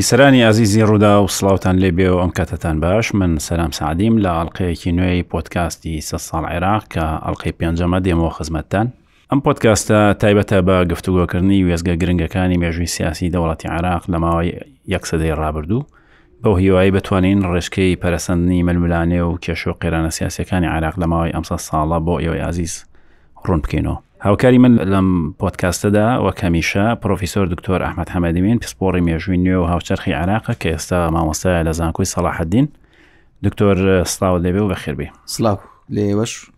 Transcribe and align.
بیسرانی 0.00 0.44
ئازیزی 0.44 0.80
ڕوودا 0.88 1.14
و 1.24 1.28
سلااوان 1.36 1.76
لێبێ 1.82 2.08
و 2.10 2.20
ئەم 2.22 2.30
کاتتان 2.32 2.80
باش 2.80 3.14
من 3.14 3.38
سەرام 3.48 3.70
سعدیم 3.80 4.14
لە 4.24 4.28
ئەڵلقەیەکی 4.38 4.86
نوێی 4.98 5.22
پۆتکاستی 5.30 6.00
سە 6.08 6.16
ساڵ 6.28 6.44
عێراق 6.52 6.84
کە 6.92 7.04
ئەڵلقی 7.26 7.52
پێنجەمە 7.60 7.98
دێمەوە 8.06 8.32
خزمەتتان 8.36 8.86
ئەم 9.30 9.40
پۆتکاستە 9.44 10.00
تایبەتە 10.20 10.58
بە 10.68 10.76
گفتوگۆکردنی 10.92 11.64
وێزگە 11.68 11.94
گرنگەکانی 12.02 12.58
مێژوی 12.62 12.86
سیاسی 12.96 13.30
دەوڵەتی 13.34 13.66
عراق 13.76 14.02
لە 14.12 14.16
ماوەی 14.24 14.52
یەکسەدەی 14.94 15.36
ڕابردوو 15.40 15.86
بەو 16.42 16.54
هیوایی 16.60 16.90
بتوانین 16.90 17.38
ڕێشکەی 17.52 17.96
پەرسەندنی 18.02 18.64
مەلملانێ 18.68 19.20
و 19.28 19.38
کێشۆ 19.44 19.72
قێرانە 19.80 20.10
سیاسەکانی 20.18 20.68
عراق 20.76 20.94
لە 21.02 21.06
ماوەی 21.12 21.32
ئەمسە 21.36 21.58
ساڵە 21.68 21.98
بۆ 22.06 22.14
ئێوەی 22.22 22.42
عزیز 22.50 22.74
ڕوون 23.44 23.60
بکەینەوە 23.64 23.98
هاوکاری 24.22 24.58
من 24.58 24.76
لەم 24.78 25.34
پۆتکاستەدا 25.42 26.20
وە 26.24 26.32
کەمیشە 26.40 26.96
پرۆفیسۆر 27.04 27.46
دکتۆر 27.54 27.82
ئەحمد 27.86 28.08
حەمەدیمین 28.14 28.58
پسپۆڕی 28.64 29.00
مێژووی 29.00 29.36
نوێ 29.44 29.56
و 29.58 29.64
هاوچەرخی 29.68 30.12
عراقە 30.20 30.54
کە 30.60 30.66
ئێستا 30.72 31.10
مامۆستای 31.10 31.64
لە 31.64 31.72
زانکۆی 31.76 32.04
سەلاحدین 32.14 32.68
دکتۆر 33.44 34.04
سلااو 34.04 34.38
لێبێ 34.42 34.60
و 34.62 34.68
بەخێربێ 34.74 35.08
سلااو 35.26 35.58
لێوەش 35.94 36.50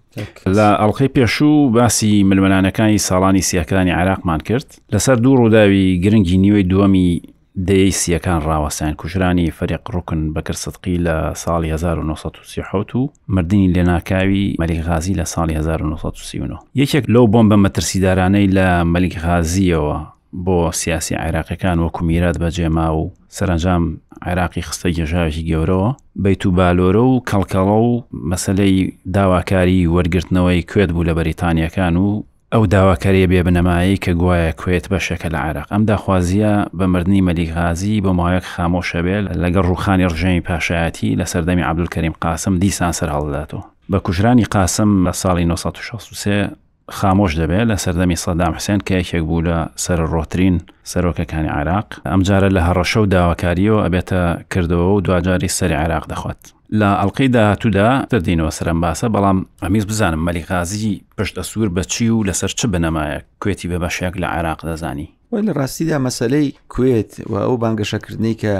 لە 0.56 0.66
ئەڵلقەی 0.80 1.10
پێشوو 1.16 1.70
باسی 1.74 2.22
ململانەکانی 2.24 2.98
ساڵانی 3.08 3.46
سیەکانی 3.48 3.94
عراقمان 4.00 4.40
کرد 4.48 4.68
لەسەر 4.94 5.16
دوو 5.22 5.36
ڕووداوی 5.40 6.00
گرنگی 6.04 6.36
نیوەی 6.42 6.64
دووەمی 6.70 7.31
دەیسیەکان 7.54 8.40
ڕاوەسیان 8.48 8.94
کوژرانی 8.96 9.50
فەرق 9.50 9.90
ڕوکن 9.94 10.20
بەکرد 10.34 10.56
سدقی 10.56 10.96
لە 11.04 11.34
ساڵی 11.36 11.68
1970 11.70 12.96
و 12.96 13.08
مردنی 13.28 13.66
لێناکاوی 13.72 14.56
مەلیغازی 14.62 15.14
لە 15.20 15.24
ساڵی 15.28 15.54
1939 15.54 16.56
یەکێک 16.74 17.04
لەو 17.12 17.26
بۆم 17.32 17.48
بە 17.50 17.56
مەترسیدارانەی 17.66 18.46
لە 18.56 18.68
مەلیغازیەوە 18.92 19.98
بۆ 20.44 20.72
سیاسی 20.80 21.14
عێراقیەکان 21.24 21.78
وە 21.84 21.90
کومیرات 21.92 22.36
بەجێما 22.42 22.88
و 22.96 23.12
سەرنجام 23.36 23.84
عێراقی 24.26 24.62
خستە 24.68 24.88
گێژاوی 24.98 25.46
گەورەوە 25.50 25.90
بەیت 26.22 26.42
و 26.46 26.50
بالۆرە 26.56 27.02
و 27.10 27.22
کەڵکەڵە 27.30 27.76
و 27.86 27.90
مەسلەی 28.30 28.92
داواکاری 29.14 29.90
وەرگرتنەوەی 29.94 30.64
کوێت 30.70 30.90
بوو 30.92 31.04
لە 31.08 31.14
بەریتانیەکان 31.18 31.96
و 31.96 32.22
ئەو 32.54 32.66
داواکاریە 32.66 33.26
بێ 33.30 33.42
بنەمایی 33.46 33.96
کە 34.04 34.12
گوایە 34.20 34.52
کوێت 34.60 34.86
بەشەکە 34.92 35.28
لە 35.34 35.38
عراق 35.46 35.66
ئەم 35.74 35.82
داخوازیە 35.90 36.54
بە 36.78 36.82
مردنی 36.92 37.22
مەلیغازی 37.28 38.00
بە 38.04 38.12
ماوەک 38.18 38.44
خامۆشەبێت 38.52 39.24
لەگەڵ 39.42 39.64
ڕوخانی 39.70 40.08
ڕژەمی 40.12 40.40
پاشایەتی 40.48 41.16
لە 41.20 41.24
سەردەمی 41.32 41.64
عبدولکەریم 41.70 42.14
قاسم 42.24 42.54
دیسان 42.58 42.92
سەر 42.92 43.08
هەڵداتەوە 43.16 43.62
بە 43.92 43.98
کوژرانی 44.04 44.44
قاسم 44.44 44.90
لە 45.08 45.12
ساڵی 45.22 45.42
1963 45.42 46.50
خامۆش 46.90 47.32
دەبێت 47.40 47.66
لە 47.70 47.76
سەردەمی 47.84 48.16
سەدام 48.24 48.52
حسێن 48.58 48.78
کە 48.86 48.92
یەکێک 49.00 49.22
بوو 49.22 49.40
لە 49.48 49.58
سەر 49.84 50.00
ڕۆترین 50.12 50.56
سەرۆکەکانی 50.92 51.52
عراق 51.58 51.86
ئەمجارە 52.10 52.48
لە 52.56 52.60
هەڕەشە 52.66 52.96
و 53.00 53.06
داواکاریەوە 53.14 53.80
ئەبێتە 53.84 54.22
کردەوە 54.52 54.86
و 54.94 55.00
دوجاری 55.04 55.48
سەری 55.48 55.74
عراق 55.84 56.06
دەخوات 56.12 56.42
لە 56.80 56.90
ئەلقەی 57.00 57.28
داهاتوودا 57.36 57.88
دەدەینەوە 58.12 58.50
سەرم 58.58 58.78
باسە 58.84 59.04
بەڵام 59.14 59.38
ئەمیز 59.62 59.84
بزانم 59.90 60.22
مەلیقازی 60.28 60.94
پشتە 61.18 61.42
سوور 61.50 61.68
بەچی 61.76 62.06
و 62.14 62.24
لەسەر 62.28 62.50
چ 62.58 62.60
بنەمایە 62.72 63.18
کوێتی 63.42 63.66
بە 63.72 63.78
بەشێک 63.84 64.14
لە 64.22 64.26
عێراق 64.34 64.60
دەزانی 64.68 65.08
وای 65.30 65.42
لە 65.48 65.52
ڕاستیدا 65.58 65.96
مەسلەی 66.06 66.48
کوێت 66.72 67.12
و 67.30 67.34
ئەو 67.44 67.54
بانگەشەکردنی 67.62 68.34
کە 68.42 68.54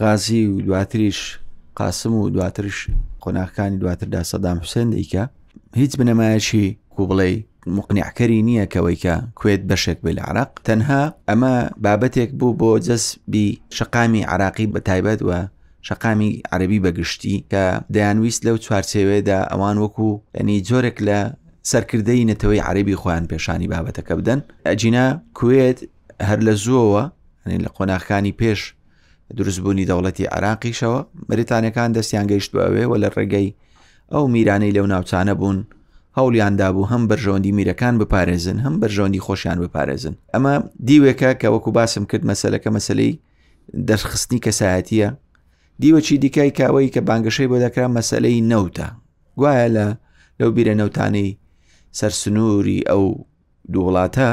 غازی 0.00 0.46
و 0.46 0.60
دواتریش 0.66 1.20
قاسم 1.78 2.12
و 2.14 2.30
دواترش 2.34 2.78
قۆناکانی 3.22 3.76
دواتردا 3.82 4.20
سەدام 4.32 4.58
حوسێن 4.62 4.88
دیکە 4.94 5.22
هیچ 5.80 5.92
بنەمایەکی 6.00 6.66
کو 6.94 7.02
بڵێ 7.10 7.30
مقنیعکەری 7.78 8.40
نییە 8.48 8.66
کەوەیکە 8.74 9.14
کوێت 9.40 9.62
بەشێک 9.70 9.98
بێ 10.04 10.12
لە 10.18 10.22
عراق 10.28 10.50
تەنها 10.66 11.02
ئەمە 11.28 11.54
بابەتێک 11.84 12.30
بوو 12.38 12.56
بۆ 12.60 12.70
جەسبی 12.86 13.46
شقامی 13.76 14.22
عراقی 14.34 14.66
بە 14.72 14.80
تایبەت 14.88 15.20
وە 15.28 15.38
شقامی 15.88 16.42
عربی 16.52 16.78
بەگشتی 16.84 17.34
کە 17.52 17.64
دەیانویست 17.94 18.40
لەو 18.46 18.56
چوارچێوێدا 18.66 19.38
ئەوان 19.52 19.76
وەکو 19.82 20.10
ئەنی 20.38 20.56
جۆرێک 20.68 20.98
لە 21.08 21.18
سەرکردەی 21.70 22.26
نەتەوەی 22.30 22.64
عربی 22.68 22.96
خۆیان 23.00 23.24
پێشانی 23.32 23.68
بابەتەکە 23.72 24.12
بدەن 24.18 24.40
ئەجینا 24.66 25.06
کوێت 25.38 25.78
هەر 26.28 26.38
لە 26.46 26.54
زووەوە 26.64 27.04
هەنین 27.44 27.60
لە 27.66 27.68
قۆناخانی 27.76 28.32
پێش 28.40 28.60
دروستبوونی 29.36 29.86
دەوڵەتی 29.90 30.30
عراقیشەوە 30.36 30.98
مریتانەکان 31.30 31.90
دەستیان 31.96 32.26
گەیشت 32.30 32.50
ئەوێەوە 32.64 32.96
لە 33.02 33.08
ڕێگەی 33.16 33.48
ئەو 34.12 34.24
میرانەی 34.34 34.72
لەو 34.76 34.86
ناوچانە 34.92 35.34
بوون 35.40 35.58
هەولیاندابوو 36.18 36.88
هەم 36.92 37.02
بەرژۆندی 37.10 37.54
میرەکان 37.58 37.94
بپارێزن 38.00 38.56
هەم 38.64 38.74
بەرژۆندی 38.82 39.22
خۆشیان 39.26 39.58
بپارێزن 39.64 40.14
ئەمە 40.34 40.54
دیوێکە 40.86 41.30
کە 41.40 41.46
وەکو 41.54 41.70
باسم 41.78 42.04
کرد 42.10 42.24
مەسلەکە 42.30 42.68
مەسلەی 42.76 43.12
دەرخستنی 43.88 44.38
کەسایەتیە 44.44 45.08
دیوەچی 45.82 46.12
دیکای 46.16 46.50
کاوەی 46.58 46.88
کە 46.94 47.00
بانگەشەی 47.08 47.48
بۆ 47.50 47.56
دەکرا 47.66 47.88
مەسلەی 47.98 48.40
نەوتە 48.52 48.86
گوایە 49.38 49.68
لە 49.76 49.86
لەو 50.40 50.50
بیرە 50.56 50.74
نەوتانەی 50.80 51.28
سەرسنووری 51.98 52.80
ئەو 52.90 53.26
دوو 53.72 53.84
وڵاتە 53.90 54.30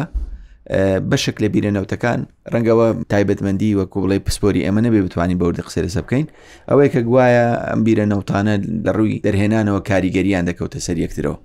بەشک 1.10 1.36
لە 1.44 1.48
بیرە 1.54 1.72
نەوتەکان 1.78 2.20
ڕەنگەوە 2.54 2.88
تایبەتمەندی 3.12 3.76
وەکو 3.80 3.98
بڵی 4.04 4.20
پسپۆری 4.26 4.66
ئەمە 4.66 4.82
نەبێ 4.86 5.02
بتوانین 5.08 5.38
بەوردە 5.42 5.62
قسێ 5.68 5.82
لەسە 5.86 6.02
بکەین 6.06 6.26
ئەوەی 6.70 6.90
کە 6.94 7.00
گوایە 7.08 7.48
ئەم 7.70 7.82
بیرە 7.86 8.06
نەوتانە 8.12 8.56
لە 8.86 8.92
ڕووی 8.98 9.20
دەرهێنانەوە 9.26 9.82
کاریگەریان 9.90 10.44
دەکەوتە 10.50 10.80
سەر 10.86 10.98
یەکترەوە 11.06 11.38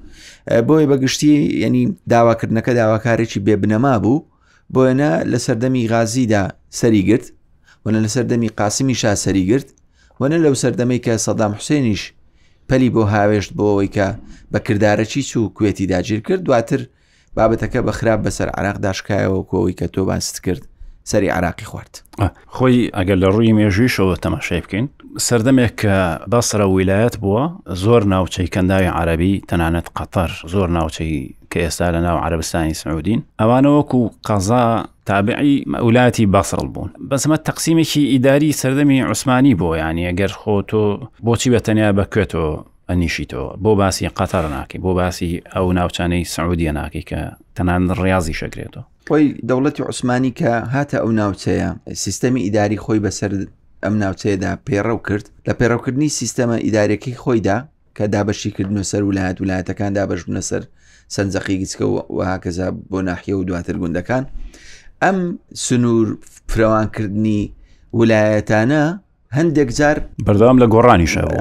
بۆی 0.68 0.86
بەگشتی 0.90 1.32
ینی 1.64 1.84
داواکردنەکە 2.12 2.72
داواکارێکی 2.80 3.38
بێبنەما 3.46 3.94
بوو 4.04 4.24
بۆ 4.74 4.80
ئەە 4.88 5.12
لە 5.32 5.38
سەردەمی 5.46 5.84
غازیدا 5.92 6.42
سەریگرت 6.80 7.26
وەە 7.84 7.92
لە 8.04 8.08
سەردەمی 8.16 8.48
قاسمی 8.58 8.94
شاسەریگرت 9.02 9.68
وەنە 10.20 10.38
لەو 10.44 10.54
سەردەمەی 10.62 11.00
کە 11.06 11.12
سەدام 11.26 11.52
حوسێنیش 11.58 12.02
پەلی 12.68 12.90
بۆ 12.94 13.02
هاوێشت 13.14 13.50
بۆەوەی 13.58 13.90
کە 13.96 14.08
بە 14.52 14.58
کردارەکی 14.66 15.22
چوو 15.30 15.52
کوێتی 15.56 15.86
داگیر 15.92 16.20
کرد 16.26 16.42
دواتر 16.46 16.80
بابەتەکە 17.36 17.80
بەخراپ 17.86 18.20
بەسەر 18.24 18.48
عراق 18.58 18.76
داشکایەوە 18.86 19.40
کۆەوەی 19.50 19.74
کە 19.78 19.86
تۆ 19.94 20.02
باست 20.10 20.36
کرد 20.44 20.62
سەری 21.10 21.28
عراقی 21.36 21.64
خوارد 21.70 21.92
خۆی 22.56 22.78
ئەگەر 22.96 23.18
لە 23.22 23.28
ڕووی 23.34 23.52
مێژویشەوە 23.58 24.14
تەماشای 24.24 24.60
بکەین 24.64 24.86
سەردەمێک 25.28 25.74
کە 25.82 25.94
باسرە 26.32 26.66
ویلایەت 26.74 27.16
بووە 27.22 27.42
زۆر 27.82 28.02
ناوچەی 28.12 28.48
کەنداوی 28.54 28.90
عربی 29.00 29.34
تەنانەت 29.50 29.86
قەتەر 29.98 30.30
زۆر 30.52 30.68
ناوچەی 30.76 31.14
کە 31.52 31.58
ئێستا 31.64 31.86
لە 31.94 32.00
ناو 32.06 32.16
عربستانی 32.26 32.74
سعودین 32.82 33.20
ئەوانەوەکو 33.40 34.00
قەزا 34.28 34.64
تابعی 35.06 35.64
مەولاتی 35.72 36.26
بەسڵ 36.34 36.64
بوون 36.74 36.90
بەسمە 37.10 37.36
تەقسیمێکی 37.48 38.00
ئیداری 38.12 38.52
سەردەمی 38.60 39.02
عوسمانی 39.08 39.54
بۆ 39.60 39.68
یانی 39.78 40.08
ئەگەر 40.10 40.30
خۆ 40.40 40.54
تۆ 40.70 40.82
بۆچی 41.26 41.50
بەتەنیا 41.54 41.90
بەکوێتەوە 41.98 42.50
ئەنیشیتەوە 42.90 43.50
بۆ 43.64 43.70
باسی 43.80 44.08
قەتەر 44.18 44.44
ناکەی 44.56 44.80
بۆ 44.84 44.90
باسی 45.00 45.42
ئەو 45.54 45.66
ناوچانەی 45.78 46.24
سعودیە 46.34 46.72
ناکەی 46.80 47.02
کە 47.10 47.20
تەنان 47.56 47.82
ڕاضی 48.04 48.34
شەکرێتەوە 48.40 48.84
خۆی 49.08 49.26
دەوڵەتی 49.48 49.80
عوسمانی 49.86 50.32
کە 50.40 50.50
هاتە 50.74 50.96
ئەو 51.02 51.10
ناوچەیە 51.20 51.68
سیستەمی 52.04 52.42
ئیداری 52.46 52.76
خۆی 52.84 53.00
بەسەر 53.06 53.30
ئەم 53.84 53.94
ناوچەیەدا 54.02 54.52
پێڕەو 54.68 54.98
کرد 55.06 55.24
لە 55.48 55.52
پێڕەوکردنی 55.60 56.10
سیستەمە 56.20 56.58
ئیدارەکەی 56.66 57.14
خۆیدا 57.22 57.58
کە 57.96 58.04
دابەشیکردنە 58.14 58.82
سەر 58.90 59.02
ولایەت 59.10 59.36
ولایەتەکان 59.44 59.92
دابش 59.98 60.20
بوونە 60.24 60.42
سەر 60.50 60.62
سنجەقی 61.14 61.56
گچکە 61.62 61.84
وهاکەزا 62.18 62.68
بۆ 62.90 62.98
ناحیە 63.08 63.34
و 63.36 63.44
دواتر 63.48 63.76
گوندەکان 63.82 64.24
ئەم 65.04 65.16
سنوور 65.60 66.06
فراوانکردنی 66.52 67.38
ویلایەتانە 68.00 68.82
هەندێک 69.38 69.70
جار 69.78 69.96
بەردەوام 70.26 70.58
لە 70.62 70.66
گۆڕانیشەوە 70.74 71.32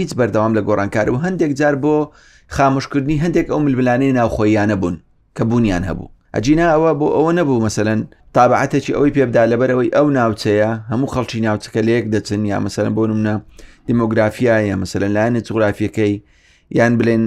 هیچ 0.00 0.10
بەردەوام 0.18 0.52
لە 0.58 0.62
گۆڕانکار 0.68 1.06
و 1.10 1.16
هەندێک 1.26 1.52
جار 1.60 1.74
بۆ 1.82 1.94
خاموشکردنی 2.56 3.20
هەندێک 3.24 3.46
ئەو 3.52 3.58
ملبلانەی 3.66 4.12
ناوخۆیانە 4.18 4.76
بوون 4.80 4.96
کە 5.36 5.42
بوونیان 5.48 5.82
هەبوو 5.90 6.08
ئەجینا 6.34 6.66
ئەوە 6.74 6.90
بۆ 7.00 7.06
ئەوە 7.16 7.32
نەبوو 7.38 7.60
مەمثلەن 7.64 8.00
تابعاتێکی 8.36 8.92
ئەوەی 8.96 9.12
پێبدا 9.16 9.42
لەبەرەوەی 9.52 9.92
ئەو 9.96 10.06
ناوچەیە 10.18 10.70
هەموو 10.90 11.10
خەڵکی 11.14 11.40
ناوچەکە 11.46 11.80
لەیەک 11.88 12.04
دەچن 12.14 12.40
یا 12.52 12.58
مەمثلەن 12.62 12.92
بۆ 12.98 13.02
نمونە 13.10 13.34
دیمۆگرافیایە 13.88 14.74
مەمثلەن 14.80 15.10
لایەنە 15.16 15.40
جغرافیەکەی 15.48 16.12
یان 16.78 16.92
بڵێن 16.98 17.22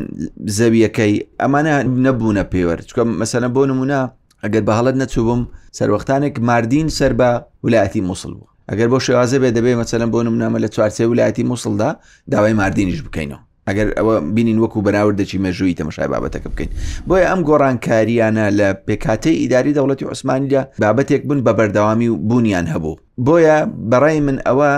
زەویەکەی 0.58 1.14
ئەمانە 1.42 1.74
نەبوونە 2.06 2.44
پێوەەر 2.52 2.80
چکە 2.90 3.02
مەمثلەن 3.12 3.52
بۆ 3.56 3.62
نمونە 3.72 4.02
ئەگەر 4.46 4.62
بە 4.68 4.74
هەڵت 4.80 4.96
نەچوو 5.02 5.24
بم 5.30 5.42
سەروەختانێک 5.78 6.36
ماردین 6.50 6.88
سەر 6.98 7.12
بە 7.20 7.30
ویلایەتی 7.66 8.02
مووسڵ 8.08 8.32
بوو 8.40 8.50
ئەگەر 8.72 8.88
بۆ 8.92 8.98
شێوازە 9.06 9.38
بێ 9.42 9.50
دەبێ 9.58 9.74
مەسەلم 9.82 10.10
بۆ 10.14 10.20
نمنامە 10.28 10.58
لە 10.64 10.68
چوارچێ 10.76 11.04
ویلایەتی 11.12 11.44
مووسڵدا 11.50 11.90
داوای 12.34 12.54
ماردینیش 12.62 13.00
بکەینەوە 13.06 13.40
ئەگەر 13.68 13.88
ئەوە 13.98 14.16
بینین 14.36 14.60
وەکو 14.64 14.80
بەراوردەچی 14.86 15.38
مەژووی 15.46 15.74
تەمەشای 15.80 16.08
بابەتەکە 16.14 16.48
بکەین 16.54 16.70
بۆیە 17.08 17.28
ئەم 17.32 17.42
گۆڕانکاریانە 17.50 18.46
لە 18.60 18.68
پێکاتی 18.88 19.34
ئیداری 19.42 19.76
دەوڵەتی 19.78 20.04
عوسمانیا 20.10 20.62
بابەتێک 20.84 21.22
بن 21.30 21.40
بە 21.46 21.52
بەردەوامی 21.58 22.08
و 22.12 22.16
بوونیان 22.30 22.66
هەبوو 22.74 22.94
بۆیە 23.28 23.58
بەڕای 23.92 24.20
من 24.28 24.38
ئەوە 24.48 24.72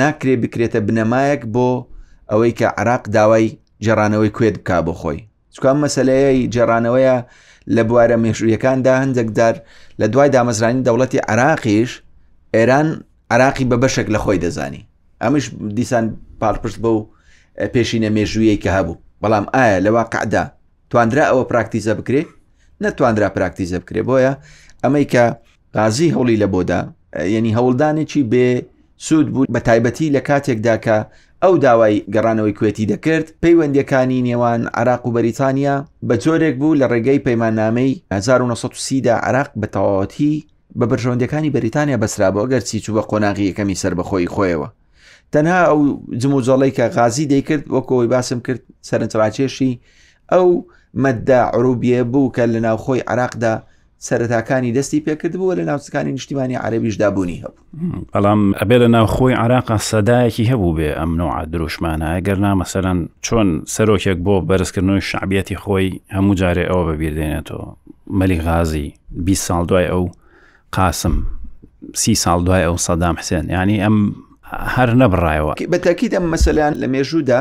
ناکرێ 0.00 0.34
بکرێتە 0.42 0.78
بنەمایەک 0.86 1.42
بۆ 1.54 1.68
ئەوەی 2.30 2.52
کە 2.58 2.66
عراق 2.80 3.02
داوای 3.16 3.48
جێرانەوەی 3.84 4.30
کوێ 4.36 4.50
بک 4.56 4.68
بۆ 4.86 4.92
خۆی 5.00 5.18
چکان 5.54 5.76
مەسلەیە 5.84 6.30
جێرانەوەیە 6.54 7.16
لە 7.74 7.82
بوارە 7.88 8.16
مێشویەکاندا 8.22 8.92
هەندێکدار 9.02 9.54
لە 10.00 10.06
دوای 10.12 10.28
دامەزرانی 10.34 10.84
دەوڵەتی 10.86 11.18
عراقیش 11.30 11.90
ئێران 12.54 12.88
عراقی 13.30 13.66
بە 13.70 13.76
بەشێک 13.82 14.08
لە 14.14 14.18
خۆی 14.24 14.40
دەزانی 14.44 14.82
ئەمش 15.22 15.44
دیسان 15.78 16.04
پاڵپشت 16.40 16.78
بە 16.82 16.88
و 16.96 17.00
پێشینە 17.72 18.10
مێژویی 18.16 18.58
کە 18.62 18.70
هەبوو 18.76 18.98
بەڵام 19.22 19.44
ئایا 19.54 19.78
لەوا 19.86 20.02
قعدا 20.14 20.44
تواندرا 20.90 21.24
ئەوە 21.30 21.44
پراکتیزە 21.50 21.92
بکرێ 21.98 22.22
نەتواندرا 22.84 23.28
پراکتیزە 23.36 23.78
بکرێ 23.82 24.02
بۆیە 24.08 24.32
ئەمەی 24.84 25.06
کە 25.12 25.24
غازی 25.76 26.08
هەوڵی 26.14 26.38
لە 26.42 26.46
بۆدا 26.54 26.80
یعنی 27.34 27.50
هەوڵدانێکی 27.56 28.22
بێ 28.32 28.46
سوود 29.06 29.28
بوو 29.32 29.44
بە 29.54 29.60
تایبەتی 29.68 30.08
لە 30.16 30.20
کاتێکدا 30.28 30.74
کە 30.84 30.96
ئەو 31.44 31.54
داوای 31.64 31.94
گەڕانەوەی 32.14 32.56
کوێتی 32.58 32.88
دەکرد 32.92 33.26
پەیوەندەکانی 33.44 34.24
نێوان 34.28 34.62
عراق 34.80 35.02
و 35.06 35.14
بەریتانیا 35.16 35.76
بە 36.08 36.14
جۆرێک 36.24 36.54
بوو 36.60 36.78
لە 36.80 36.86
ڕێگەی 36.92 37.24
پەیمانامەی 37.26 37.92
1930دا 38.14 39.14
عراق 39.26 39.50
بە 39.60 39.66
تەواوەتی 39.74 40.34
بە 40.78 40.84
بەرژۆندەکانی 40.90 41.52
بەریتانیا 41.56 41.96
بەسرابەوە 42.02 42.50
گەرچی 42.52 42.82
چوو 42.84 42.94
بە 42.98 43.02
قۆناغی 43.10 43.48
یەکەمی 43.50 43.80
سەر 43.82 43.92
بەخۆی 43.98 44.30
خۆیەوە 44.34 44.68
تەنها 45.32 45.60
ئەو 45.70 45.80
جموجەڵی 46.22 46.72
کە 46.76 46.84
غازی 46.96 47.28
دەیکرد 47.32 47.64
وەکەوەی 47.74 48.08
باسم 48.14 48.38
کرد 48.46 48.62
سەرنجڕاکێشی 48.88 49.72
ئەو 50.32 50.48
مەددا 51.04 51.40
عروبیە 51.56 52.00
بوو 52.12 52.32
کە 52.36 52.42
لە 52.52 52.60
ناوخۆی 52.66 53.06
عراقدا 53.12 53.54
سەرەتاکانی 54.04 54.72
دەستی 54.76 55.00
پێکردبووە 55.06 55.52
لە 55.58 55.62
ناوچەکانی 55.68 56.12
نیشتیمانی 56.12 56.54
عربیشدا 56.66 57.08
بوونی 57.10 57.42
هەبوو 57.44 58.00
بەڵام 58.14 58.42
ئەبێ 58.60 58.76
لە 58.82 58.88
ناوخۆی 58.96 59.34
عراقا 59.42 59.78
سەدایەکی 59.90 60.48
هەبوو 60.52 60.76
بێ 60.78 60.90
ئەم 60.98 61.12
نوع 61.20 61.34
دروشمانە 61.52 62.10
گەر 62.26 62.38
نامەسەرەن 62.46 62.98
چۆن 63.26 63.50
سەرۆکێک 63.74 64.18
بۆ 64.26 64.34
بەرزکردنەوەی 64.48 65.06
شعبەتی 65.10 65.56
خۆی 65.62 65.88
هەموو 66.16 66.34
جارێ 66.40 66.64
ئەوە 66.70 66.82
بەبیردێنێتەوە 66.88 67.66
مەلی 68.18 68.38
غازی 68.46 68.88
20 69.10 69.46
ساڵ 69.48 69.62
دوای 69.68 69.86
ئەو 69.92 70.04
قاسم 70.76 71.14
سی 72.00 72.14
ساڵ 72.22 72.40
دوای 72.46 72.64
ئەو 72.68 72.76
سەدام 72.86 73.14
حسێن 73.20 73.44
ینی 73.56 73.78
ئەم 73.84 73.96
هەر 74.74 74.90
نەبڕایەوە 75.00 75.52
بەتەکیت 75.72 76.12
ئەم 76.16 76.26
مەسەلیان 76.34 76.72
لە 76.82 76.86
مێژوودا 76.94 77.40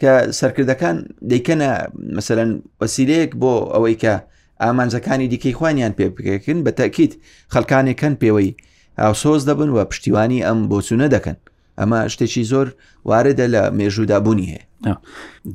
کە 0.00 0.12
سەرکردەکان 0.40 0.96
دەیکەنە 1.30 1.70
مثلەن 2.18 2.50
وەسیلەیەک 2.80 3.30
بۆ 3.42 3.52
ئەوەی 3.74 3.96
کە 4.02 4.14
ئامانجەکانی 4.64 5.28
دیکەی 5.34 5.54
خوانیان 5.58 5.92
پێ 5.98 6.06
بکەکن 6.16 6.58
بە 6.64 6.70
تاکییت 6.80 7.12
خەلکانێکەن 7.54 8.14
پێوەی 8.22 8.50
هاوسۆز 8.98 9.42
دەبن 9.48 9.68
و 9.76 9.84
پشتیوانی 9.90 10.44
ئەم 10.46 10.58
بۆچوونە 10.70 11.08
دەکەن 11.14 11.36
ئەمە 11.80 11.98
شتێکی 12.14 12.44
زۆر 12.50 12.66
واردە 13.08 13.46
لە 13.54 13.62
مێژوودابوونی 13.78 14.48
هەیە 14.54 14.64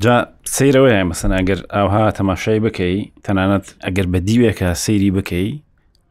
جا 0.04 0.16
سیرەوەی 0.56 1.04
مەسن 1.10 1.32
ئەگەر 1.38 1.60
ئاها 1.76 2.06
تەماشای 2.20 2.60
بکەی 2.66 2.96
تەنانەت 3.26 3.66
ئەگەر 3.86 4.08
بە 4.14 4.20
دیوێکە 4.28 4.70
سەیری 4.84 5.12
بکەی 5.18 5.50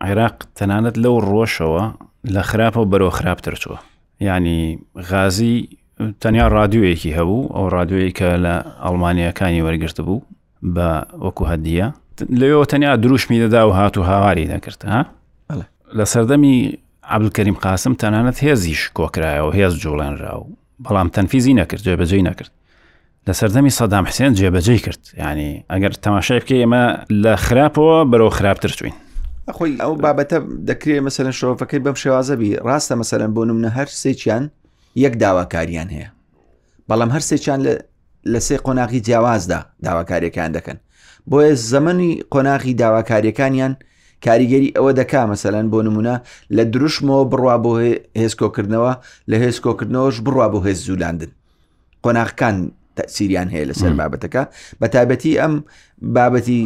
عێراق 0.06 0.37
تەنانەت 0.58 0.96
لەو 1.04 1.16
ڕۆشەوە 1.31 1.84
لە 2.34 2.42
خراپە 2.50 2.82
بەرەوە 2.90 3.12
خراپتر 3.19 3.54
چوە 3.62 3.78
ینی 4.28 4.60
غازی 5.10 5.56
تەنیا 6.22 6.46
رادیوەیەکی 6.58 7.14
هەبوو 7.19 7.42
ئەو 7.56 7.64
رادیۆی 7.76 8.10
کە 8.19 8.28
لە 8.44 8.54
ئەڵمانیەکانی 8.84 9.64
وەرگرت 9.66 9.98
بوو 10.06 10.20
بە 10.75 10.88
وەکو 11.25 11.44
هەدیە 11.52 11.88
لەوێەوە 12.20 12.64
تەنیا 12.67 12.96
دروشمی 12.96 13.46
دەدا 13.49 13.55
و 13.67 13.70
هات 13.72 13.96
و 13.99 14.02
هاواری 14.02 14.46
دەکرد 14.52 14.84
ها 14.84 15.06
لە 15.99 16.05
سەردەمی 16.12 16.78
عبلکەریم 17.05 17.55
قاسم 17.55 17.94
تەنانەت 17.94 18.38
هێزیش 18.44 18.82
کۆکرایەوە 18.99 19.52
هێز 19.58 19.75
جوڵێنرا 19.82 20.34
و 20.37 20.44
بەڵام 20.84 21.08
تەنفیزی 21.17 21.55
نەکرد 21.61 21.82
جێبەجێی 21.87 22.25
نەکرد 22.28 22.50
لە 23.28 23.32
سەردەمی 23.32 23.70
سەدام 23.78 24.05
حسێن 24.11 24.32
جێبەجێ 24.38 24.78
کرد 24.84 25.02
ینی 25.19 25.64
ئەگەر 25.72 25.93
تەماشای 26.06 26.40
بکە 26.40 26.55
ئێمە 26.62 26.84
لە 27.25 27.32
خراپەوە 27.46 27.99
بەرەو 28.11 28.31
خراپتر 28.38 28.70
چوین 28.78 28.94
خۆی 29.56 29.73
ئەو 29.82 29.93
بابەتە 30.05 30.38
دەکرێت 30.69 31.02
مەسەرن 31.06 31.34
شۆفەکەی 31.40 31.81
بەم 31.84 31.96
شێوازەبی 32.02 32.50
ڕاستە 32.66 32.94
مەسەرەن 33.00 33.31
بۆ 33.37 33.43
نمونە 33.49 33.70
هەر 33.78 33.88
سێکیان 34.02 34.44
یەک 35.05 35.14
داواکاریان 35.23 35.88
هەیە 35.96 36.08
بەڵام 36.88 37.11
هەر 37.14 37.20
سێکیان 37.31 37.61
لە 38.32 38.40
سێ 38.46 38.56
قۆناغی 38.64 39.00
جیاوازدا 39.06 39.61
داواکاریەکان 39.84 40.50
دەکەن 40.56 40.78
بۆیە 41.31 41.55
زەمەنی 41.73 42.11
قۆناغی 42.32 42.75
داواکاریەکانیان 42.82 43.73
کاریگەری 44.27 44.75
ئەوە 44.77 44.93
دەکا 45.00 45.23
مەسەلەن 45.32 45.67
بۆ 45.73 45.79
نمونە 45.87 46.15
لە 46.56 46.62
دروشمەوە 46.73 47.25
بڕوا 47.32 47.56
بۆ 47.65 47.73
هێزکۆکردنەوە 48.23 48.93
لە 49.31 49.37
هێزکۆکردنەوەش 49.44 50.17
بڕوا 50.27 50.47
بۆ 50.53 50.59
هێز 50.67 50.79
زولاندن 50.88 51.31
قۆناغکان 52.05 52.56
سیریان 53.17 53.49
هەیە 53.55 53.67
لەسەر 53.71 53.93
بابەتەکە 54.00 54.43
بە 54.81 54.87
تایبەتی 54.94 55.38
ئەم 55.43 55.55
بابەتی 56.17 56.62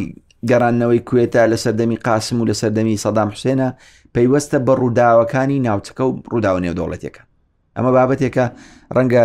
گەڕانەوەی 0.49 1.01
کوێتە 1.09 1.41
لە 1.51 1.57
سەردەمی 1.63 1.97
قاسم 2.07 2.37
و 2.41 2.47
لە 2.49 2.55
سەردەمی 2.61 3.01
سەدام 3.05 3.29
حوسێنە 3.33 3.69
پەیوەستە 4.15 4.57
بە 4.67 4.71
ڕووداوەکانی 4.81 5.63
ناوچەکە 5.67 6.03
و 6.07 6.11
ڕووداوە 6.33 6.59
نێودوڵەتێکە 6.65 7.21
ئەمە 7.75 7.91
بابەتێکە 7.97 8.45
ڕەنگە 8.95 9.23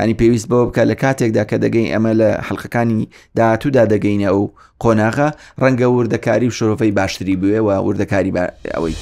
ینی 0.00 0.14
پێویست 0.20 0.46
بەوە 0.48 0.64
بکە 0.68 0.82
لە 0.90 0.94
کاتێکدا 1.02 1.44
کە 1.50 1.56
دەگەین 1.64 1.88
ئەمە 1.94 2.12
لە 2.20 2.28
حلقەکانی 2.48 3.08
داهاتوودا 3.38 3.84
دەگەینە 3.92 4.28
ئەو 4.32 4.42
قۆناغا 4.82 5.28
ڕەنگە 5.62 5.86
وردەکاری 5.94 6.48
و 6.48 6.56
شۆرۆفەی 6.58 6.92
باشتری 6.98 7.36
بووێ 7.40 7.60
و 7.66 7.68
وردەکاری 7.86 8.32
ئەوەی 8.74 8.96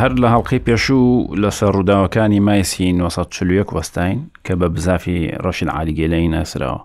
هەر 0.00 0.12
لە 0.22 0.28
هەڵقی 0.34 0.60
پێشوو 0.66 1.30
لەسەر 1.42 1.70
ڕووداوەکانی 1.76 2.40
مایسی 2.48 2.90
1940 2.92 3.64
وەستین 3.76 4.18
کە 4.46 4.52
بە 4.60 4.66
بزافی 4.74 5.18
ڕەشن 5.44 5.68
عالیگەلەی 5.68 6.28
ناسراوە 6.34 6.80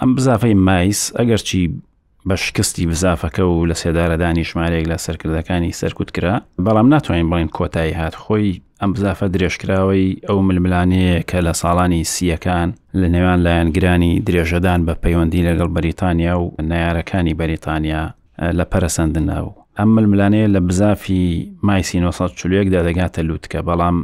ئەم 0.00 0.10
بزافەی 0.16 0.54
مایس 0.54 1.12
ئەگەر 1.18 1.40
چی 1.48 1.72
بە 2.28 2.34
شکستی 2.36 2.86
بزافەکە 2.92 3.38
و 3.40 3.66
لە 3.70 3.74
سێدارەدانی 3.76 4.44
ژمارێک 4.50 4.84
لە 4.92 4.96
سەرکردەکانی 5.04 5.72
سەرکوت 5.80 6.10
کرا 6.14 6.36
بەڵام 6.64 6.84
ناتوانین 6.94 7.30
بڵین 7.30 7.48
کۆتایی 7.56 7.92
هات 7.94 8.14
خۆی 8.14 8.60
ئەم 8.82 8.90
بزافە 8.94 9.26
درێژکراوی 9.34 10.10
ئەو 10.28 10.38
ململانەیە 10.48 11.22
کە 11.30 11.38
لە 11.46 11.52
ساڵانی 11.62 12.02
سیەکان 12.12 12.68
لە 13.00 13.08
نێوان 13.14 13.40
لایەنگرانی 13.46 14.14
درێژەدان 14.26 14.80
بە 14.86 14.94
پەیوەندی 15.02 15.46
لەگەڵ 15.48 15.68
بەریتانیا 15.76 16.34
و 16.40 16.48
نارەکانی 16.72 17.34
بەریتانیا 17.40 18.02
لە 18.58 18.64
پەرەسەندن 18.72 19.24
ناو 19.30 19.48
ئەم 19.78 19.88
ململانەیە 19.96 20.46
لە 20.54 20.60
بزافی 20.68 21.24
مایسی 21.62 21.98
1940دا 22.08 22.80
دەگاتە 22.88 23.20
لووتکە 23.28 23.60
بەڵام 23.68 23.96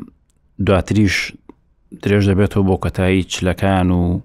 دواتریش 0.66 1.16
درێژ 2.02 2.24
دەبێتەوە 2.30 2.64
بۆ 2.68 2.76
کەتایی 2.84 3.22
چلەکان 3.32 3.88
و 3.98 4.20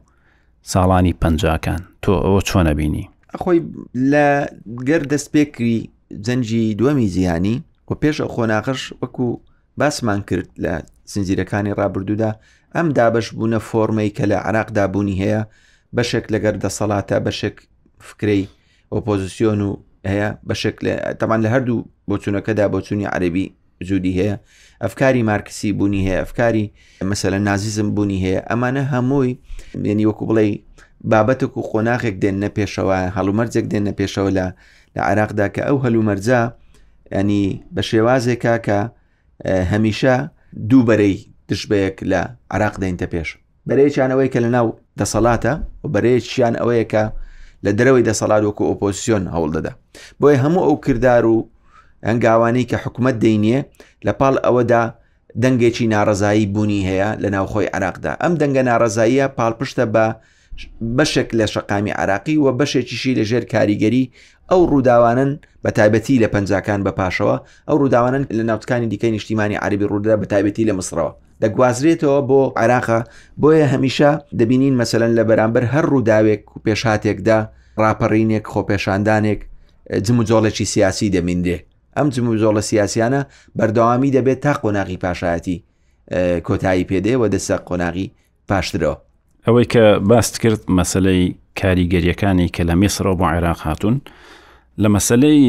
ساڵانی 0.72 1.14
پەنجکان 1.22 1.82
تۆ 2.04 2.12
ئەوە 2.26 2.42
چۆنە 2.50 2.74
بینی 2.80 3.08
ئەخۆی 3.36 3.62
لە 4.12 4.28
گەر 4.88 5.02
دەستپێکری 5.12 5.80
جەنجی 6.26 6.66
دووەمی 6.80 7.08
زیانی 7.16 7.56
و 7.92 7.94
پێش 8.02 8.18
ئەو 8.24 8.30
خۆناقش 8.36 8.82
وەکو 9.02 9.26
باسمان 9.80 10.20
کرد 10.30 10.50
لە 10.64 10.74
سنجیرەکانی 11.12 11.72
ڕابردوودا 11.80 12.32
ئەم 12.76 12.88
دابش 12.98 13.28
بوونە 13.36 13.60
فۆرمەی 13.70 14.12
کە 14.18 14.24
لە 14.32 14.38
عراقدا 14.48 14.86
بوونی 14.94 15.20
هەیە 15.24 15.42
بەشێک 15.98 16.26
لەگەر 16.34 16.56
دەسەڵاتە 16.64 17.18
بەشێک 17.28 17.56
فکرەی 18.10 18.44
ئۆپۆزیسیۆن 18.94 19.60
و 19.68 19.72
هەیە 20.12 20.30
بەشێک 20.50 20.78
لە 20.86 20.94
تەمان 21.20 21.40
لە 21.46 21.50
هەردوو 21.54 21.86
بۆچوونەکەدا 22.10 22.66
بۆچوونی 22.74 23.08
عربی 23.16 23.46
زودی 23.90 24.14
هەیە 24.20 24.36
ئەفکاری 24.84 25.24
مارکسی 25.30 25.70
بوونی 25.78 26.06
هەیە 26.08 26.20
ئەفکاری 26.24 26.66
مەسەلە 27.12 27.40
نازیزم 27.48 27.90
بوونی 27.96 28.20
هەیە 28.26 28.42
ئەمانە 28.50 28.84
هەمووی 28.94 29.32
مێنی 29.84 30.06
وەکو 30.10 30.24
بڵێ 30.30 30.44
بابەتێک 31.10 31.58
و 31.58 31.62
خۆناخێک 31.70 32.16
دێنە 32.24 32.50
پێشەوە 32.58 32.98
هەڵومەرجێک 33.16 33.66
دێنە 33.72 33.92
پێشەوە 34.00 34.30
لە 34.38 34.46
لە 34.96 35.02
عراقدا 35.10 35.48
کە 35.56 35.62
ئەو 35.68 35.78
هەلومەرجە 35.86 36.42
ینی 37.20 37.46
بە 37.76 37.82
شێوازێکا 37.90 38.56
کە 38.66 38.80
هەمیشە 39.72 40.16
دوو 40.70 40.82
بەرەی 40.88 41.16
دشبەیەک 41.50 41.98
لە 42.12 42.22
عراق 42.54 42.76
دەینتە 42.84 43.06
پێش 43.14 43.30
بەرەیەیانەوەی 43.68 44.30
کە 44.34 44.40
لە 44.46 44.50
ناو 44.56 44.68
دەسەڵاتە 45.00 45.54
و 45.84 45.88
بەرەیەیان 45.94 46.56
ئەوەیەکە 46.62 47.04
لە 47.66 47.72
دەرەوەی 47.78 48.04
دەسەڵات 48.10 48.42
وەکو 48.48 48.64
ئۆپۆزیسیۆن 48.70 49.24
هەوڵ 49.36 49.50
دەدا 49.58 49.72
بۆیە 50.20 50.38
هەموو 50.44 50.64
ئەو 50.68 50.76
کردار 50.86 51.26
و 51.34 51.38
هەنگاوانەی 52.10 52.66
کە 52.72 52.78
حکوومەت 52.84 53.16
دەینیە 53.24 53.60
لە 54.06 54.12
پاڵ 54.20 54.36
ئەوەدا 54.46 54.84
دەنگێکی 55.44 55.86
ناڕزایی 55.94 56.46
بوونی 56.54 56.82
هەیە 56.90 57.10
لە 57.24 57.28
ناوخۆی 57.36 57.70
عراقدا 57.76 58.12
ئەم 58.24 58.34
دەنگە 58.42 58.64
ناڕزاییە 58.70 59.26
پاڵپشتە 59.38 59.86
بە 59.94 60.06
بەشێک 60.98 61.30
لە 61.40 61.46
شەقامی 61.54 61.92
عراقی 62.02 62.38
و 62.44 62.58
بەشێکیشی 62.60 63.18
لەژێر 63.20 63.44
کاریگەری 63.54 64.10
ئەو 64.52 64.62
ڕووداوانن 64.72 65.32
بە 65.66 65.70
تایبەتی 65.78 66.22
لە 66.24 66.28
پنجکان 66.34 66.82
بە 66.88 66.92
پاشەوە 67.00 67.36
ئەو 67.68 67.78
ڕووداوانن 67.82 68.24
لە 68.38 68.44
ناوتکانی 68.50 68.88
دیکەی 68.94 69.12
نیشتیمانی 69.16 69.56
عربی 69.66 69.86
ڕوودا 69.92 70.16
بە 70.22 70.26
تایبەتی 70.32 70.68
لە 70.70 70.74
مسرەوە 70.80 71.12
دەگوازرێتەوە 71.44 72.20
بۆ 72.30 72.42
عراقا 72.62 73.00
بۆیە 73.42 73.68
هەمیشە 73.74 74.10
دەبینین 74.40 74.76
مەسەن 74.82 75.04
لە 75.18 75.24
بەرامبەر 75.30 75.64
هەر 75.74 75.86
ڕووداوێک 75.94 76.44
و 76.54 76.58
پێشاتێکدا 76.66 77.40
ڕاپەڕینێک 77.84 78.46
خۆپێشاندانێک 78.54 79.40
جموجۆڵێکی 80.06 80.66
سیاسی 80.74 81.12
دەمینێ 81.16 81.58
ئەم 81.98 82.08
جموجۆڵە 82.16 82.62
سیاسیانە 82.70 83.22
بەردەوامی 83.58 84.14
دەبێت 84.18 84.40
تا 84.46 84.54
قۆناغی 84.64 85.02
پاشایەتی 85.04 85.56
کۆتایی 86.48 86.88
پێدێ 86.90 87.14
و 87.22 87.24
دەسە 87.34 87.58
قۆناغی 87.68 88.08
پاشترەوە 88.50 88.96
ئەوەی 89.48 89.66
کە 89.74 89.84
باست 90.10 90.38
کرد 90.42 90.62
مەسلەی 90.80 91.34
کاریگەریەکانی 91.62 92.48
کە 92.56 92.62
لە 92.70 92.76
میسرەوە 92.82 93.16
بۆ 93.20 93.26
عێراق 93.34 93.60
هاتوون 93.68 94.02
لە 94.82 94.88
مەسلەی 94.90 95.42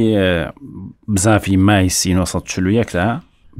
بزافی 1.15 1.57
مای 1.57 1.89
1940دا 1.91 3.09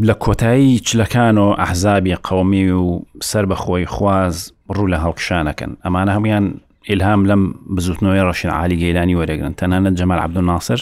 لە 0.09 0.15
کۆتایی 0.25 0.81
چلەکان 0.89 1.37
و 1.39 1.55
ئەحزابی 1.63 2.15
قەومی 2.27 2.71
و 2.71 3.03
سەر 3.31 3.45
بەخۆی 3.51 3.87
خواز 3.95 4.53
ڕوو 4.75 4.89
لە 4.93 4.99
هەڵکشانەکەن 5.05 5.73
ئەمانە 5.85 6.13
هەمویان 6.17 6.45
ئلهام 6.91 7.23
لەم 7.31 7.43
بزوتنەوەی 7.77 8.25
ڕەشین 8.29 8.51
عالی 8.59 8.77
گەیلانی 8.83 9.17
وەرەگرن 9.21 9.55
تەنانەت 9.61 9.95
جەمال 10.01 10.19
عبدو 10.25 10.41
ناسر 10.41 10.81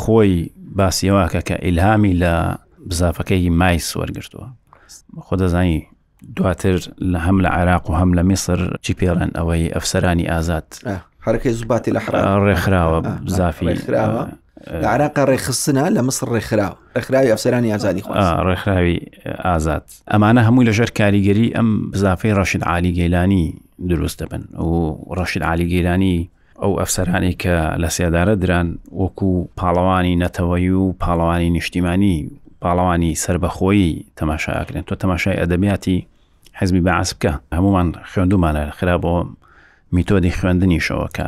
خۆی 0.00 0.34
باسیەوەکە 0.78 1.40
کە 1.48 1.56
ئلهامی 1.66 2.12
لە 2.22 2.32
بزافەکەی 2.88 3.50
مایس 3.60 3.88
وەرگرتووە 3.96 4.46
خۆ 5.26 5.34
دەزانی 5.40 5.80
دواتر 6.36 6.76
لە 6.98 7.16
هەم 7.18 7.40
لە 7.42 7.46
عراق 7.48 7.90
و 7.90 7.94
هەم 7.94 8.16
لە 8.18 8.22
میسر 8.24 8.76
چی 8.86 8.92
پێڕێن 8.92 9.30
ئەوەی 9.36 9.74
ئەفسەرانی 9.76 10.30
ئازاد 10.30 10.74
حرەکەی 11.26 11.48
زوباتی 11.52 11.92
لە 11.92 11.96
حرا 12.00 12.44
ڕێکخراوە 12.54 13.06
زافی 13.26 13.74
عراقا 14.68 15.24
ڕێخستنە 15.30 15.90
لە 15.92 15.98
مصر 16.08 16.26
ڕێکخراوە 16.34 16.76
ڕێکخراوی 16.96 17.30
ئەفسەرانی 17.34 17.72
ئازادی 17.72 18.00
ڕێکخراوی 18.48 18.98
ئازاد 19.44 19.84
ئەمانە 20.12 20.38
هەمووی 20.48 20.66
لە 20.68 20.72
ژەر 20.78 20.90
کاریگەری 21.00 21.52
ئەم 21.56 21.70
زافەی 21.94 22.34
ڕەشید 22.38 22.62
عالی 22.64 22.92
گەیلانی 22.98 23.56
دروست 23.88 24.18
دەبن 24.24 24.42
و 24.60 24.68
ڕەشید 25.18 25.42
عالی 25.42 25.68
گەیلانی 25.72 26.28
ئەو 26.62 26.72
ئەفسەرانی 26.80 27.32
کە 27.42 27.54
لە 27.82 27.88
سێدارە 27.96 28.34
دران 28.42 28.68
وەکو 29.02 29.32
پاڵەوانی 29.60 30.18
نەتەوەی 30.24 30.70
و 30.70 30.92
پاڵەوانی 31.02 31.48
نیشتیمانی 31.56 32.16
پاڵەوانی 32.64 33.12
سربەخۆی 33.24 33.84
تەماشاکرێن 34.20 34.84
تۆ 34.88 34.94
تەماشای 35.02 35.36
ئەدەبیاتی 35.42 35.98
حەزمی 36.58 36.80
بەعس 36.86 37.10
بکە 37.14 37.32
هەمومان 37.56 37.88
خوێندومانە 38.10 38.64
خراپ 38.78 39.00
بۆ 39.04 39.14
میتۆدی 39.94 40.32
خوێندنیشەوە 40.38 41.08
کە 41.16 41.26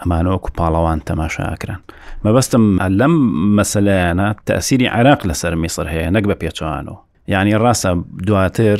ئەمانەوە 0.00 0.38
کوپاڵەوان 0.44 0.98
تەماشاکرن 1.10 1.78
مەبەستم 2.24 2.64
لەم 3.00 3.14
مەسلەیانە 3.58 4.28
تەسیری 4.46 4.86
عراق 4.88 5.20
لەسەر 5.28 5.54
میسر 5.62 5.86
هەیە 5.94 6.08
نەک 6.14 6.24
بە 6.30 6.34
پێچوانەوە 6.42 6.96
یعنی 7.28 7.52
ڕاستە 7.62 7.90
دواتر 8.26 8.78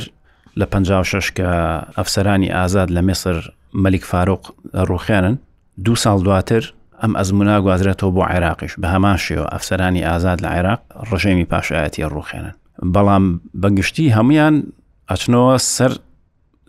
لە 0.58 0.64
56 0.64 1.30
کە 1.30 1.48
ئەفسەرانی 1.98 2.48
ئازاد 2.52 2.88
لە 2.90 3.00
میسر 3.08 3.52
مەلیک 3.74 4.04
فاروق 4.04 4.42
ڕوخێنن 4.74 5.36
دو 5.84 5.94
ساڵ 5.96 6.22
دواتر 6.24 6.72
ئەم 7.04 7.12
ئەزمونا 7.20 7.56
گوازرێتەوە 7.64 8.10
بۆ 8.16 8.22
عێراقیش 8.32 8.72
بە 8.80 8.88
هەمان 8.94 9.18
شێوە 9.26 9.46
ئەفسەرانی 9.54 10.02
ئازاد 10.08 10.38
لە 10.44 10.48
عێراق 10.56 10.80
ڕژێمی 11.10 11.46
پاشایەتی 11.52 12.08
ڕوخێنن 12.14 12.54
بەڵام 12.94 13.24
بەگشتی 13.62 14.14
هەمویان 14.16 14.54
ئەچنەوە 15.10 15.54
سەر 15.76 15.92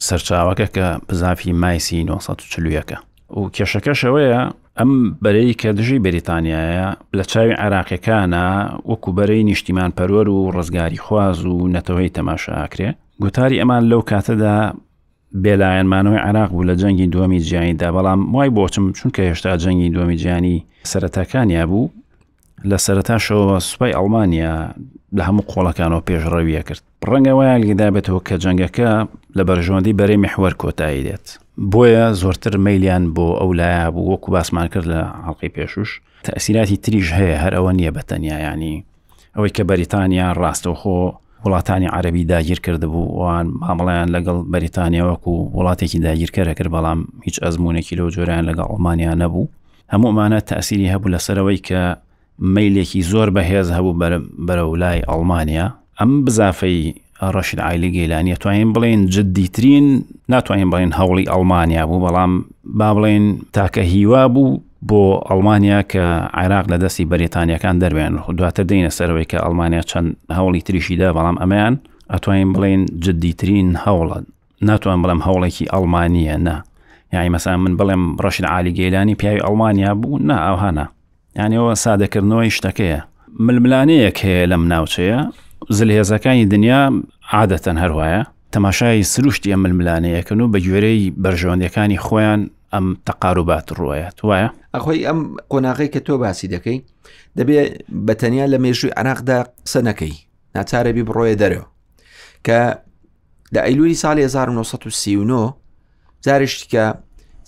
سەرچاوەکە 0.08 0.68
کە 0.76 0.88
پزافی 1.08 1.54
مایسی 1.64 2.02
1940ەکە 2.08 2.98
و 3.38 3.42
کێشەکەشەوەیە 3.56 4.42
ئەم 4.80 4.92
بەرەی 5.24 5.54
کە 5.62 5.70
دژی 5.80 6.00
بریتانیایە 6.06 6.88
لە 7.18 7.24
چاوی 7.32 7.54
عراقیەکانە 7.64 8.46
وەکو 8.92 9.10
بەرەی 9.18 9.44
نیشتیمان 9.50 9.92
پەرۆر 9.98 10.28
و 10.36 10.52
ڕزگاری 10.56 11.02
خواز 11.06 11.38
و 11.46 11.56
نەتەوەی 11.76 12.10
تەماشاکرێ 12.18 12.90
گوتاری 13.24 13.60
ئەمان 13.62 13.84
لەو 13.92 14.02
کاتەدا 14.10 14.58
بێلایەنمانەوەی 15.44 16.24
عراق 16.28 16.50
بوو 16.54 16.68
لە 16.76 16.80
جەنگی 16.82 17.12
دووەمی 17.14 17.42
جیانیدا 17.50 17.90
بەڵام 17.96 18.22
وای 18.36 18.50
بۆچم 18.56 18.86
چونکە 18.98 19.20
هێشتا 19.30 19.54
جەنگی 19.64 19.94
دووەمی 19.94 20.16
جیانی 20.22 20.58
سەرەتاکانیا 20.92 21.64
بوو 21.72 21.90
لە 22.70 22.78
سەرەتاشەوە 22.86 23.60
سوپای 23.70 23.94
ئەڵمانیا 23.98 24.54
لە 25.18 25.22
هەموو 25.28 25.48
قۆڵەکانەوە 25.52 26.02
پێشڕەویە 26.08 26.62
کرد 26.68 26.82
ڕەنگە 27.12 27.34
وایە 27.38 27.56
لێدابێتەوە 27.64 28.20
کە 28.28 28.36
جەنگەکە 28.44 28.90
لە 29.38 29.44
بەرژۆندی 29.48 29.98
بەرەی 30.00 30.20
محوەر 30.26 30.54
کۆتایی 30.62 31.04
دێت 31.08 31.28
بۆیە 31.72 32.06
زۆرتر 32.22 32.54
مەلیان 32.66 33.04
بۆ 33.16 33.28
ئەو 33.40 33.52
لایە 33.60 33.88
بوو 33.94 34.10
وەکو 34.12 34.30
باسمان 34.36 34.68
کرد 34.74 34.88
لە 34.94 35.02
حڵقی 35.26 35.50
پێشوش 35.56 35.90
تەسیراتی 36.28 36.78
تریش 36.84 37.08
هەیە 37.18 37.38
هەر 37.44 37.54
ئەوە 37.58 37.72
نییە 37.78 37.92
بەتەنیا 37.98 38.38
ینی 38.48 38.76
ئەوەی 39.36 39.54
کە 39.58 39.64
بەریتانیا 39.70 40.28
ڕاستەوخۆ 40.42 41.00
وڵاتانی 41.46 41.86
عربی 41.92 42.24
داگیر 42.26 42.60
کرده 42.60 42.88
بوو 42.88 43.14
ئەوان 43.16 43.46
مامەڵیان 43.62 44.10
لەگەڵ 44.16 44.38
بەریتانیاوەکو 44.54 45.32
وڵاتێکی 45.58 46.00
داگیرکەرە 46.06 46.54
کرد 46.58 46.70
بەڵام 46.76 47.00
هیچ 47.26 47.36
ئەزمونێکی 47.44 47.96
لەو 47.98 48.10
جۆرایان 48.16 48.46
لەگەڵ 48.50 48.66
ئەڵمانیا 48.72 49.14
نەبوو 49.22 49.50
هەمومانە 49.94 50.40
تاسیری 50.50 50.92
هەبوو 50.94 51.12
لەسەرەوەی 51.14 51.60
کە 51.68 51.82
میلێکی 52.56 53.02
زۆر 53.12 53.30
بەهێز 53.36 53.68
هەبوو 53.72 54.00
بەرە 54.48 54.64
لای 54.84 55.00
ئەڵمانیا 55.10 55.68
ئەم 56.00 56.12
بزافەی 56.26 56.96
ڕەشید 57.36 57.60
ئایلی 57.66 57.92
گەیلانی 57.98 58.36
توانین 58.38 58.74
بڵێن 58.76 59.10
جددیترین 59.16 60.06
ناتوانین 60.30 60.70
بڵێن 60.72 60.92
هەوڵی 61.00 61.26
ئەڵمانیا 61.32 61.84
بوو 61.90 62.04
بەڵام 62.06 62.32
با 62.80 62.90
بڵێن 62.96 63.24
تاکە 63.58 63.78
هیوا 63.94 64.28
بوو 64.28 64.60
بۆ 64.90 64.98
ئەلمانیا 65.32 65.80
کە 65.92 66.04
عێراق 66.40 66.66
لە 66.74 66.78
دەستی 66.84 67.06
بەریتانیەکان 67.12 67.76
دەروێن 67.84 68.14
دواتر 68.40 68.64
دەینە 68.70 68.92
سەرەوەی 68.98 69.28
کە 69.32 69.38
ئەلمانیا 69.46 69.82
چەند 69.92 70.10
هەوڵی 70.38 70.62
تریشیدا 70.68 71.10
بەڵام 71.18 71.38
ئەمەیان 71.42 71.76
ئەتوانین 72.14 72.50
بڵین 72.56 72.82
جددیترین 73.04 73.70
هەوڵە 73.86 74.18
ناتوان 74.70 75.00
بڵم 75.04 75.22
هەوڵێکی 75.28 75.66
ئەلمانیە 75.74 76.38
نە 76.48 76.56
یعنی 77.14 77.30
مەسا 77.36 77.48
من 77.58 77.74
بڵێم 77.80 78.04
ڕەشن 78.24 78.46
عالیگەیلانی 78.54 79.16
پیاوی 79.22 79.42
ئەلمانیا 79.46 79.92
بوو 80.02 80.18
نا 80.30 80.38
ئەوهانە 80.48 80.86
یانیەوە 81.40 81.74
سادەکردنەوەی 81.86 82.52
شتەکەیە 82.58 83.02
ململانەیەک 83.46 84.18
هەیە 84.26 84.46
لەم 84.52 84.64
ناوچەیە 84.74 85.20
زلهێزەکانی 85.78 86.46
دنیا 86.54 86.82
عادەتەن 87.36 87.78
هەروایە 87.84 88.22
تەماشای 88.56 89.04
سروشتی 89.14 89.50
ئەم 89.54 89.62
ململانەیەکن 89.66 90.40
و 90.42 90.48
بە 90.54 90.60
گوێرەی 90.66 91.02
بەرژۆندەکانی 91.24 92.00
خۆیان 92.06 92.42
ئەم 92.74 92.86
تەقاروبات 93.08 93.68
ڕوایە 93.80 94.10
وایە 94.28 94.50
ئەخۆی 94.76 95.02
ئەم 95.08 95.20
قۆناغی 95.52 95.88
کە 95.94 96.00
تۆ 96.06 96.10
باسی 96.24 96.48
دەکەی 96.54 96.80
دەبێت 97.40 97.70
بە 98.08 98.14
تەنیا 98.22 98.46
لە 98.54 98.58
مێژووی 98.64 98.94
عراقدا 99.00 99.40
قسە 99.66 99.80
نەکەی 99.88 100.14
ناچارەبی 100.56 101.04
بڕۆیە 101.08 101.36
دەرەوە 101.42 101.68
کە 102.48 102.62
لە 103.54 103.60
ئەیلوری 103.66 103.96
ساڵی 104.02 104.22
1939 104.28 105.54
زارشتی 106.26 106.68
کە 106.78 106.86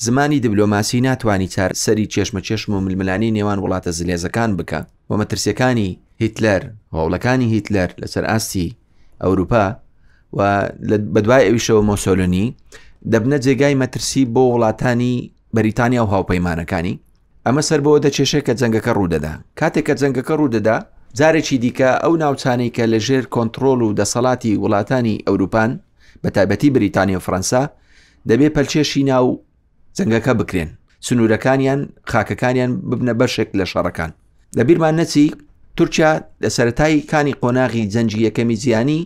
زمانی 0.05 0.39
دیبلۆماسی 0.43 1.01
ناتوانانی 1.07 1.47
چار 1.55 1.71
سەری 1.83 2.05
چێشمە 2.13 2.39
چێشم 2.47 2.69
و 2.69 2.79
ململانی 2.85 3.31
نێوان 3.37 3.59
وڵاتە 3.63 3.91
زلێزەکان 3.97 4.51
بکە 4.59 4.79
و 5.09 5.11
مەترسیەکانی 5.21 5.89
هیتلەر 6.23 6.61
هەوڵەکانی 6.95 7.47
هیتلەر 7.53 7.89
لەسەر 8.01 8.25
ئاستی 8.31 8.75
ئەوروپا 9.23 9.65
و 10.37 10.69
بەدوای 11.15 11.43
ئەویشەوە 11.47 11.83
مۆسۆلنی 11.89 12.47
دەبنە 13.11 13.37
جێگای 13.45 13.75
مەترسی 13.81 14.23
بۆ 14.33 14.43
وڵاتانی 14.53 15.13
بەریتانیا 15.55 16.01
و 16.05 16.11
هاوپەیمانەکانی 16.13 16.95
ئەمە 17.47 17.61
سەر 17.69 17.81
بەوە 17.85 17.99
دەچێشێت 18.05 18.43
کە 18.47 18.53
جەنگەکە 18.59 18.91
ڕوودەدا 18.97 19.33
کاتێک 19.59 19.83
کە 19.87 19.93
جەنگەکە 20.01 20.33
ڕوودەدا 20.39 20.77
جارێکی 21.19 21.57
دیکە 21.63 21.89
ئەو 22.03 22.13
ناوچانەی 22.23 22.71
کە 22.75 22.83
لە 22.91 22.99
ژێر 23.07 23.25
کۆنتترۆل 23.35 23.79
و 23.85 23.95
دەسەڵاتی 23.99 24.53
وڵاتانی 24.63 25.15
ئەوروپان 25.27 25.71
بە 26.23 26.29
تایبەتی 26.35 26.69
بریتانیا 26.75 27.17
و 27.19 27.25
فەنسا 27.27 27.63
دەبێت 28.29 28.51
پەلچێشی 28.57 29.01
ناو 29.11 29.25
جەنگەکە 29.97 30.33
بکرێن 30.39 30.69
سنوورەکانیان 31.07 31.81
خاکەکانیان 32.11 32.71
ببنە 32.89 33.13
بەشێک 33.21 33.49
لە 33.59 33.65
شەڕەکان 33.71 34.11
لە 34.57 34.61
بیرمان 34.67 34.93
نەچی 34.99 35.25
تورکیا 35.77 36.11
لە 36.43 36.49
سەتایی 36.55 36.99
کانی 37.11 37.37
قۆناغی 37.41 37.83
جەنجی 37.93 38.19
یەکەمی 38.27 38.57
زیانی 38.63 39.01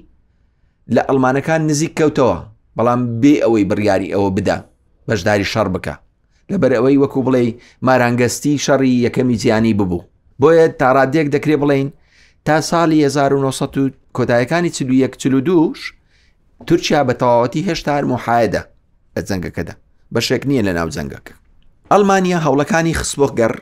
لە 0.95 1.01
ئەلمانەکان 1.09 1.61
نزیک 1.69 1.91
کەوتەوە 1.99 2.37
بەڵام 2.77 3.01
بێ 3.21 3.33
ئەوەی 3.43 3.67
بڕیاری 3.69 4.13
ئەوە 4.15 4.29
بدا 4.37 4.57
بەشداری 5.07 5.51
شەڕ 5.53 5.67
بکە 5.75 5.95
لەبەر 6.51 6.71
ئەوەی 6.75 6.99
وەکو 7.03 7.19
بڵێ 7.27 7.45
مارانگەستی 7.87 8.61
شەڕی 8.65 8.93
یەکەمی 9.05 9.37
جیانی 9.41 9.73
ببوو 9.79 10.05
بۆیە 10.41 10.65
تاڕادێک 10.79 11.27
دەکرێ 11.35 11.55
بڵین 11.61 11.89
تا 12.45 12.55
ساڵی 12.69 12.99
1990 13.05 13.93
کۆتایەکانی 14.15 14.69
چلو 15.21 15.39
دوش 15.47 15.79
تورکیا 16.67 17.01
بە 17.07 17.13
تەواوەتی 17.21 17.65
هێشتا 17.67 17.93
مۆحایەدە 18.11 18.61
لە 19.15 19.21
جەنگەکەدا 19.29 19.73
بەشێک 20.13 20.41
نییە 20.49 20.63
لە 20.67 20.73
ناو 20.77 20.89
جەنگەکە 20.95 21.33
ئەلمانیا 21.91 22.39
هەوڵەکانی 22.45 22.97
خسبۆخگەڕ 22.99 23.53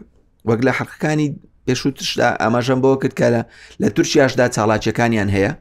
وەک 0.50 0.60
لە 0.68 0.72
حەقەکانی 0.80 1.28
پێشوتشدا 1.66 2.30
ئاماژەم 2.42 2.80
بەوە 2.84 2.98
کرد 3.02 3.14
کە 3.20 3.28
لە 3.82 3.88
تورکیاشدا 3.96 4.46
چاڵاچەکانیان 4.56 5.30
هەیە 5.36 5.52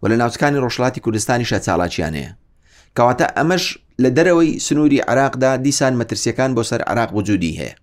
و 0.00 0.04
لە 0.10 0.14
ناوچەکانی 0.20 0.60
ڕۆژڵاتی 0.64 1.00
کوردستانی 1.04 1.48
شە 1.50 1.58
چاڵاچیان 1.66 2.14
هەیە 2.18 2.32
کەواتە 2.98 3.26
ئەمەش 3.36 3.64
لە 4.02 4.10
دەرەوەی 4.16 4.60
سنووری 4.66 5.00
عراقدا 5.10 5.52
دیسان 5.64 5.94
مەترسیەکان 6.02 6.50
بۆ 6.56 6.62
سەر 6.70 6.80
عراق 6.90 7.10
وجودی 7.16 7.58
هەیە 7.60 7.74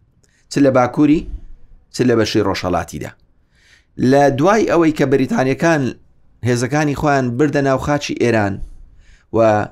چ 0.51 0.59
لە 0.65 0.69
باکووری 0.77 1.21
چ 1.95 2.01
لە 2.07 2.13
بەشی 2.19 2.41
ڕۆژهڵاتیدا 2.47 3.11
لە 4.11 4.23
دوای 4.39 4.69
ئەوەی 4.71 4.93
کە 4.97 5.03
بریتانیەکان 5.13 5.81
هێزەکانی 6.47 6.95
خۆیان 7.01 7.25
بردە 7.37 7.61
ناو 7.67 7.77
خاچی 7.77 8.15
ئێران 8.23 8.61
و 9.33 9.65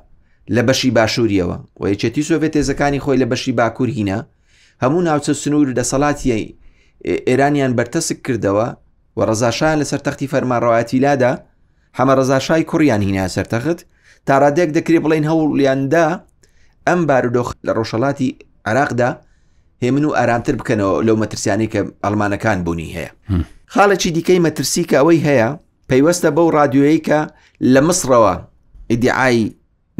لە 0.51 0.61
بەشی 0.67 0.91
باشووریەوە 0.97 1.57
و 1.79 1.93
یەچێتی 1.93 2.23
سۆڤێت 2.29 2.55
هێزەکانی 2.59 3.03
خۆی 3.03 3.17
لە 3.23 3.27
بەشی 3.31 3.51
باکوور 3.51 3.89
هینە 3.97 4.19
هەموو 4.83 5.01
ناوچە 5.07 5.33
سنوور 5.41 5.69
دەسەڵاتی 5.79 6.53
ئێرانیان 7.27 7.73
بەرتەسک 7.77 8.17
کردەوە 8.27 8.67
و 9.17 9.19
ڕزاشان 9.29 9.75
لە 9.81 9.85
سەرتەختی 9.91 10.31
فەرمانڕەوەتی 10.33 10.99
لادا 11.05 11.33
هەمە 11.97 12.13
ڕزاشای 12.19 12.63
کوڕیان 12.71 13.01
هینە 13.07 13.23
سەرتەخت 13.35 13.79
تاڕادێک 14.27 14.69
دەکرێت 14.77 15.01
بڵین 15.05 15.25
هەوڵیاندا 15.31 16.05
ئەم 16.87 17.01
بارودۆخ 17.09 17.49
لە 17.67 17.71
ڕۆژەڵاتی 17.77 18.29
عراقدا 18.69 19.09
هێمن 19.83 20.05
و 20.05 20.11
ئارامتر 20.17 20.53
بکەنەوە 20.59 20.95
لەو 21.07 21.15
مەترسیانی 21.23 21.67
کە 21.73 21.81
ئەلمانەکان 22.05 22.57
بوونی 22.65 22.93
هەیە 22.95 23.11
خاڵەی 23.73 24.11
دیکەی 24.17 24.39
مەترسی 24.45 24.83
کە 24.89 24.95
ئەوەی 24.99 25.19
هەیە 25.27 25.49
پەیوەستە 25.89 26.29
بەو 26.37 26.47
رادیۆیی 26.59 26.99
کە 27.07 27.19
لە 27.73 27.81
مسرەوە 27.87 28.33
ئیدعای 28.91 29.39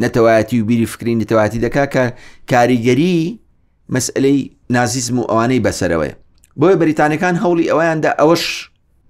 نەتەوایەتی 0.02 0.56
و 0.60 0.64
بیری 0.68 0.86
فکرین 0.92 1.18
نەتەواتی 1.22 1.58
دەکا 1.66 1.84
کە 1.94 2.02
کاریگەری 2.50 3.16
مەسئلەی 3.94 4.38
نازیزم 4.76 5.16
و 5.20 5.24
ئەوانەی 5.30 5.64
بەسەرەوەی 5.66 6.12
بۆیە 6.60 6.76
بریتانەکان 6.82 7.34
هەوڵی 7.42 7.70
ئەوەیاندا 7.70 8.10
ئەوەش 8.20 8.44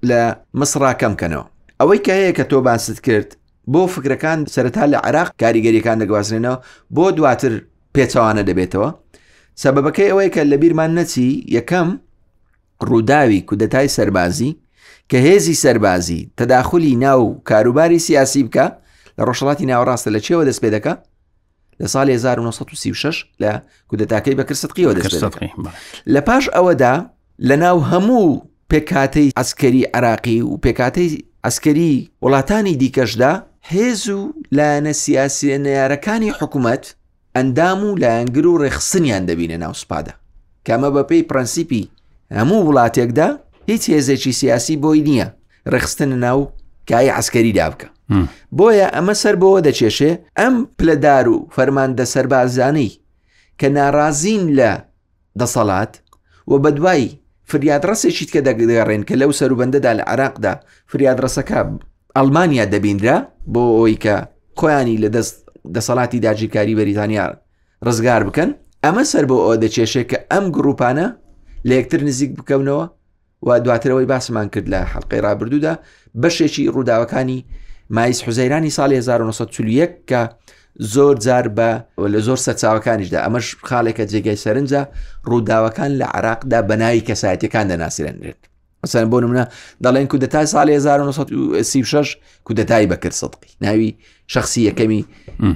لە 0.08 0.20
مسرا 0.60 0.92
کەمکەنەوە 1.00 1.46
ئەوەی 1.80 1.98
کە 2.06 2.12
هەیە 2.18 2.32
کە 2.38 2.44
تۆ 2.50 2.56
باست 2.66 3.00
کرد 3.06 3.30
بۆ 3.72 3.80
فکرەکان 3.94 4.38
سەرتا 4.54 4.84
لە 4.92 4.96
عراق 5.08 5.28
کاریگەریەکان 5.42 5.96
دەگوازنێنەوە 6.04 6.56
بۆ 6.96 7.06
دواتر 7.18 7.52
پێچەوانە 7.94 8.42
دەبێتەوە 8.48 8.90
سەبەکەی 9.62 10.08
ئەوەی 10.10 10.30
کە 10.34 10.42
لە 10.50 10.56
بیرمان 10.62 10.92
نەچی 10.98 11.28
یەکەم 11.56 11.88
ڕووداوی 12.88 13.40
کودەتای 13.48 13.88
سەربازی 13.96 14.52
کە 15.10 15.16
هێزی 15.26 15.56
سەربازی 15.64 16.20
تەداخلی 16.40 16.94
ناو 17.06 17.20
کاروباری 17.48 17.98
سیاسی 18.06 18.40
بکە 18.46 18.66
لە 19.18 19.22
ڕۆژڵاتی 19.28 19.64
ناوەڕاستە 19.70 20.08
لە 20.14 20.20
چێوە 20.26 20.44
دەست 20.48 20.60
پێ 20.64 20.70
دەکە 20.76 20.94
لە 21.80 21.86
ساڵ 21.92 22.08
1936 22.08 23.26
لە 23.42 23.52
کودەتاکەی 23.90 24.36
بەکردستقیەوە 24.38 24.92
دەست 24.94 25.26
لە 26.14 26.20
پاش 26.28 26.44
ئەوەدا 26.54 26.94
لە 27.48 27.56
ناو 27.64 27.76
هەموو 27.90 28.26
پێکاتەی 28.72 29.28
ئەسکەری 29.38 29.82
عراقی 29.96 30.38
و 30.42 30.50
پێکاتەی 30.64 31.12
ئەسکەری 31.44 31.94
وڵاتانی 32.22 32.74
دیکەشدا 32.82 33.32
هێز 33.74 34.02
و 34.10 34.20
لایەنە 34.56 34.92
سیاسی 35.02 35.50
نەیارەکانی 35.64 36.34
حکوومەت 36.38 36.84
ئەندام 37.36 37.80
و 37.92 37.96
لایەنگر 38.02 38.46
و 38.46 38.58
ڕێخسنیان 38.68 39.24
دەبینە 39.28 39.58
ناو 39.64 39.72
سوپادا 39.80 40.12
کەمە 40.66 40.88
بەپی 40.96 41.24
پرەنسیپی 41.30 41.82
هەموو 42.38 42.60
وڵاتێکدا 42.68 43.28
هیچ 43.70 43.82
هێزێکی 43.92 44.32
سیاسی 44.40 44.76
بۆی 44.84 45.00
نییە 45.08 45.28
ڕخستن 45.72 46.12
ناو 46.24 46.40
کای 46.90 47.08
عسکەری 47.18 47.54
دابکە 47.58 47.88
بۆیە 48.58 48.88
ئەمە 48.96 49.14
سەر 49.22 49.34
بەوە 49.42 49.60
دەچێشێ 49.66 50.12
ئەم 50.38 50.54
پلەدار 50.78 51.26
و 51.28 51.36
فەرماندە 51.56 52.04
سەربازانەی 52.14 52.92
کە 53.60 53.68
ناڕازین 53.76 54.44
لە 54.58 54.72
دەسەڵات 55.40 55.92
و 56.50 56.54
بەدوای 56.64 57.04
فریادڕسێکیت 57.50 58.28
کە 58.34 58.40
دەگەڕێن 58.46 59.02
کە 59.08 59.14
لەو 59.20 59.30
سەروبندەدا 59.40 59.92
لە 59.98 60.04
عراقدا 60.12 60.52
فریادڕسەکە 60.90 61.60
ئەلمانیا 62.18 62.64
دەبیندرا 62.74 63.16
بۆ 63.52 63.62
ئەوی 63.78 63.96
کە 64.04 64.14
خۆیانی 64.58 64.96
لە 65.04 65.08
دەست 65.16 65.34
دەسەڵاتی 65.74 66.18
داجیکاری 66.26 66.74
بەریتانیا 66.80 67.26
ڕزگار 67.86 68.22
بکەن 68.28 68.50
ئەمە 68.84 69.04
سەر 69.12 69.24
بۆ 69.30 69.36
ئەو 69.46 69.54
دەچێشێت 69.64 70.06
کە 70.10 70.18
ئەم 70.32 70.44
گروپانە 70.56 71.06
لە 71.68 71.72
یەکتر 71.78 72.00
نزیک 72.08 72.30
بکەونەوە 72.38 72.84
و 73.46 73.48
دواترەوەی 73.64 74.10
باسمان 74.12 74.48
کرد 74.54 74.66
لە 74.72 74.80
حلقەی 74.92 75.20
رابرردوودا 75.26 75.72
بەشێکی 76.22 76.64
ڕووداوەکانی 76.74 77.38
مایس 77.96 78.18
حوزەیرانی 78.26 78.70
ساڵی 78.78 78.96
1940 79.02 79.86
کە 80.10 80.20
زۆر 80.94 81.14
جار 81.26 81.46
بە 81.56 81.70
لە 82.14 82.20
زۆر 82.26 82.38
سەرچاوەکانیشدا 82.46 83.18
ئەمەش 83.24 83.46
خاڵێکە 83.68 84.04
جێگای 84.10 84.38
سەرنجە 84.44 84.82
ڕووداوەکان 85.30 85.90
لە 86.00 86.06
عراقدا 86.18 86.60
بەناوی 86.68 87.00
کەسایەتەکان 87.08 87.66
دەناسرێنرێت 87.70 88.42
مثلا 88.84 89.10
بۆ 89.10 89.20
منە 89.22 89.44
دەڵێن 89.86 90.06
کودەتای 90.14 90.46
ساڵی 90.52 90.70
1936 90.76 92.16
کودەتایی 92.50 92.90
بەکرد 92.90 93.14
سەدقی 93.20 93.50
ناوی 93.60 93.96
شخصی 94.26 94.70
یەکەمی 94.70 95.02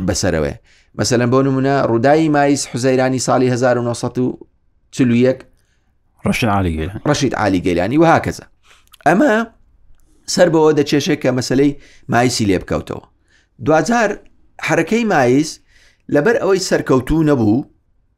بەسەرەوەی 0.06 0.54
مەسەلەن 1.00 1.30
بۆ 1.32 1.38
نمونە 1.46 1.74
ڕووداایی 1.88 2.28
مایس 2.37 2.62
حوزەیرانی 2.70 3.20
ساڵی 3.26 3.42
1940 3.42 5.32
ڕشید 7.11 7.35
عالی 7.35 7.61
گەیلانی 7.64 7.98
وها 7.98 8.18
کەزە 8.24 8.44
ئەمە 9.08 9.32
سەر 10.35 10.48
بەوە 10.52 10.70
دەچێشێک 10.78 11.18
کە 11.24 11.30
مەسلەی 11.38 11.70
مایسی 12.08 12.44
لێ 12.48 12.58
بکەوتەوە 12.62 13.06
دوجار 13.64 14.11
حرەکەی 14.66 15.04
مایس 15.12 15.50
لەبەر 16.14 16.37
ئەوەی 16.42 16.61
سەرکەوتوو 16.68 17.22
نەبوو 17.28 17.66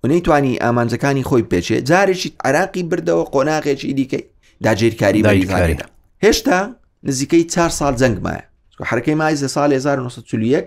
ونەی 0.05 0.21
توانی 0.27 0.59
ئامانجەکانی 0.63 1.25
خۆی 1.29 1.45
پێچێت 1.53 1.83
جارێکی 1.91 2.31
عراقی 2.45 2.83
بردەوە 2.91 3.25
قۆناغێکی 3.35 3.93
دیکەی 3.99 4.23
داگیرکاری 4.65 5.21
داگیرکارینە 5.23 5.87
هێشتا 6.25 6.59
نزیکەی 7.07 7.45
4 7.51 7.69
سال 7.69 7.97
جەنگمایە 7.97 8.43
حرەکەی 8.85 9.09
مای 9.09 9.37
لە 9.37 9.47
سال 9.47 9.73
1940 9.73 10.65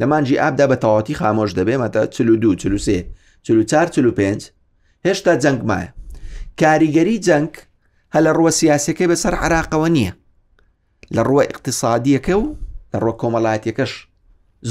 لەمانجی 0.00 0.36
ئابدا 0.38 0.66
بە 0.68 0.76
تەواتی 0.76 1.14
خامۆش 1.14 1.52
دەبێمەتە 1.52 2.06
42 2.08 2.54
43 2.54 3.06
44 3.42 3.86
45 3.86 4.50
هێشتا 5.06 5.40
جەنگمایە 5.42 5.88
کاریگەری 6.60 7.20
جەنگ 7.26 7.52
هە 8.14 8.18
لە 8.26 8.32
ڕوە 8.36 8.50
سیاسەکەی 8.50 9.08
بەسەر 9.10 9.34
عراقەوە 9.34 9.88
نییە 9.96 10.12
لە 11.14 11.22
ڕووە 11.28 11.42
اقتصادیەکە 11.52 12.32
و 12.34 12.54
لە 12.94 12.98
ڕۆ 13.04 13.12
کۆمەڵاتیەکەش 13.20 13.92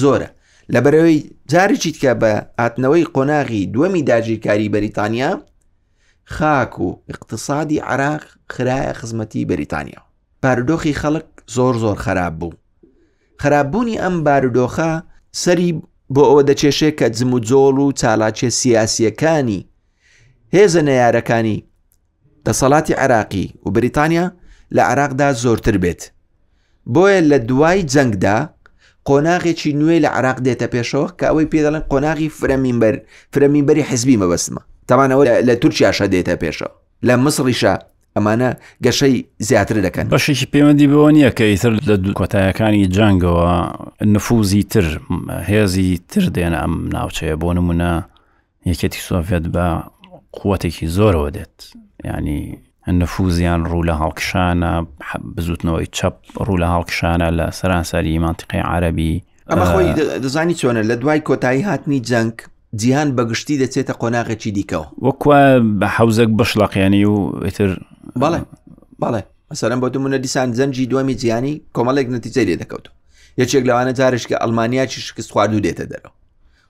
زۆرە 0.01 0.29
لە 0.73 0.79
بەرەوەی 0.85 1.17
جارێکی 1.51 1.93
کە 2.01 2.11
بە 2.21 2.31
ئاتنەوەی 2.59 3.09
قۆناغی 3.15 3.65
دووەمی 3.73 4.03
داگیرکاری 4.11 4.71
بەریتانیا 4.73 5.31
خاک 6.29 6.79
و 6.79 6.95
اقتصادی 7.09 7.79
عراق 7.79 8.21
خراە 8.53 8.93
خزمەتی 8.99 9.45
بەریتانیا 9.49 10.01
بارودۆخی 10.43 10.93
خەڵک 11.01 11.25
زۆر 11.55 11.73
زۆر 11.83 11.95
خراپ 12.05 12.33
بوو 12.39 12.51
خراپبوونی 13.39 13.97
ئەم 14.01 14.15
بارودۆخە 14.25 14.91
سەری 15.43 15.71
بۆ 16.15 16.23
ئەوە 16.29 16.43
دەچێشێ 16.49 16.91
کە 16.99 17.07
جم 17.17 17.31
و 17.35 17.39
جۆڵ 17.49 17.77
و 17.85 17.91
چالاچێ 17.99 18.49
سیاسیەکانی 18.61 19.61
هێزە 20.55 20.81
نەیارەکانی 20.89 21.63
دەسەڵاتی 22.45 22.97
عراقی 23.03 23.47
و 23.65 23.69
بریتانیا 23.75 24.25
لە 24.75 24.81
عراقدا 24.91 25.29
زۆرتر 25.43 25.75
بێت 25.83 26.01
بۆیە 26.93 27.21
لە 27.31 27.37
دوای 27.49 27.81
جەنگدا 27.93 28.37
قۆناغێکی 29.09 29.71
نوێ 29.79 29.97
لە 30.05 30.09
عراق 30.17 30.37
دێتە 30.45 30.67
پێشەوە 30.73 31.09
کە 31.19 31.25
ئەوەی 31.29 31.49
پێدەڵێن 31.51 31.85
قۆناغی 31.91 32.29
فرەمینبەر 32.37 32.95
فرەمینبەری 33.33 33.87
حزبی 33.89 34.19
مەبەستمە 34.21 34.63
تاوانەوە 34.89 35.23
لە 35.47 35.53
تورکیاشە 35.63 36.05
دێتە 36.13 36.33
پێشە 36.43 36.69
لە 37.07 37.13
مسڕیشە 37.23 37.73
ئەمانە 38.15 38.49
گەشەی 38.85 39.15
زیاتر 39.47 39.75
دەکەن 39.87 40.05
بەشێکی 40.15 40.47
پەیوەندی 40.53 40.87
بەوە 40.91 41.09
نییە 41.15 41.31
کە 41.37 41.45
ئیتر 41.51 41.71
لە 41.89 41.95
دوو 42.03 42.17
کۆتایەکانی 42.19 42.87
جنگەوە 42.97 43.51
نفوزی 44.15 44.63
تر 44.63 44.85
هێزی 45.49 45.91
تر 46.11 46.25
دێنە 46.35 46.59
ئەم 46.63 46.75
ناوچەیە 46.95 47.35
بۆ 47.41 47.49
نمونە 47.57 47.93
یەکێتی 48.71 49.01
سۆڤێت 49.07 49.45
بە 49.53 49.65
قوتێکی 50.37 50.87
زۆرەوە 50.97 51.29
دێت 51.37 51.57
ینی 52.05 52.41
نفوزیان 53.01 53.61
ڕوو 53.71 53.83
لە 53.89 53.95
هەڵکشانە 54.01 54.71
بزوتنەوەی 55.35 55.87
چەپ 55.97 56.15
ڕوو 56.45 56.57
لە 56.63 56.67
هەڵکشانە 56.73 57.27
لە 57.37 57.45
سەرانسەری 57.59 58.19
مانتیقی 58.23 58.61
عربی 58.73 59.13
ئەمە 59.51 59.65
خۆی 59.71 59.91
دەزانی 60.23 60.55
چۆنە 60.61 60.81
لە 60.89 60.95
دوای 61.01 61.19
کۆتایی 61.27 61.61
هاتنی 61.69 61.99
جەنگ 62.09 62.35
جیهان 62.75 63.15
بەگشتی 63.17 63.57
دەچێتە 63.63 63.93
قۆناغێکی 64.01 64.51
دیکەەوە 64.57 64.87
وەکوە 65.07 65.39
بە 65.79 65.87
حوزەك 65.95 66.29
بەشلاقیانی 66.39 67.05
و 67.05 67.15
ئیتر 67.45 67.69
بەڵێ 68.21 68.39
بەڵێ 69.03 69.21
مەسەرم 69.49 69.79
بۆ 69.81 69.87
دومونە 69.93 70.17
دیسان 70.23 70.53
زەنجی 70.57 70.85
دومی 70.91 71.15
جیانی 71.21 71.53
کۆمەڵێک 71.75 72.07
نەتیجە 72.15 72.41
لێ 72.47 72.55
دەکەوت 72.61 72.85
یەکێک 73.41 73.63
لەوانە 73.69 73.91
جارش 73.99 74.23
کە 74.29 74.35
ئەلمانیاکی 74.41 75.01
شکست 75.01 75.31
خواردوو 75.33 75.63
دێتە 75.65 75.85
دەرەوە 75.91 76.09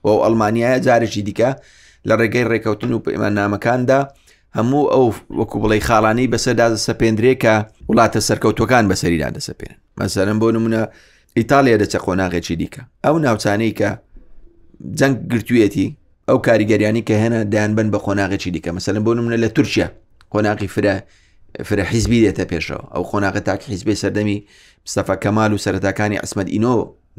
وە 0.04 0.10
ئەلمانیایە 0.24 0.78
جارێکی 0.86 1.22
دیکە 1.28 1.50
لە 2.08 2.14
ڕێگەی 2.20 2.44
ڕێکەوتن 2.50 2.90
و 2.92 2.98
پەیمانامەکاندا 3.06 4.00
هەموو 4.56 4.84
ئەو 4.92 5.06
وەکو 5.40 5.56
بڵی 5.62 5.80
خاڵانەی 5.88 6.28
بەسەردا 6.32 6.66
سەپێندرێ 6.88 7.32
کە 7.42 7.54
وڵاتە 7.88 8.20
سەرکەوتەکان 8.28 8.84
بەسەریدا 8.90 9.28
دەسەپێن 9.36 9.74
مەسەرم 10.00 10.38
بۆ 10.42 10.48
نمونە 10.56 10.82
ئیتالیا 11.38 11.76
دەچە 11.82 11.98
قۆناغێکی 12.06 12.56
دیکە 12.62 12.82
ئەو 13.04 13.14
ناوچانەی 13.24 13.72
کە 13.80 13.90
جەنگ 14.98 15.16
گرتوێتی 15.32 15.96
ئەو 16.28 16.36
کاریگەریانی 16.46 17.02
کە 17.08 17.12
هێنا 17.22 17.42
دایان 17.52 17.74
بن 17.74 17.88
بە 17.92 17.98
خۆناغێکی 18.04 18.50
دیکە 18.54 18.70
مەسەلم 18.76 19.02
بۆ 19.06 19.12
نمونە 19.18 19.36
لە 19.44 19.48
تورکیا 19.56 19.88
خۆناقی 20.32 20.68
فرە 20.74 20.94
فرە 21.68 21.84
حیزبی 21.90 22.18
دێتە 22.24 22.44
پێشەوە 22.52 22.84
ئەو 22.94 23.02
خۆناغە 23.10 23.40
تاکی 23.48 23.66
حیزبی 23.72 23.94
سەردەمی 24.02 24.38
مستەفا 24.86 25.16
کەمال 25.24 25.50
و 25.52 25.58
سەرەتاکانی 25.64 26.18
ئەسمەد 26.22 26.48
ئینۆ 26.54 26.74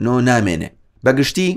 نۆ 0.06 0.16
نامێنێ 0.30 0.70
بەگشتی 1.06 1.50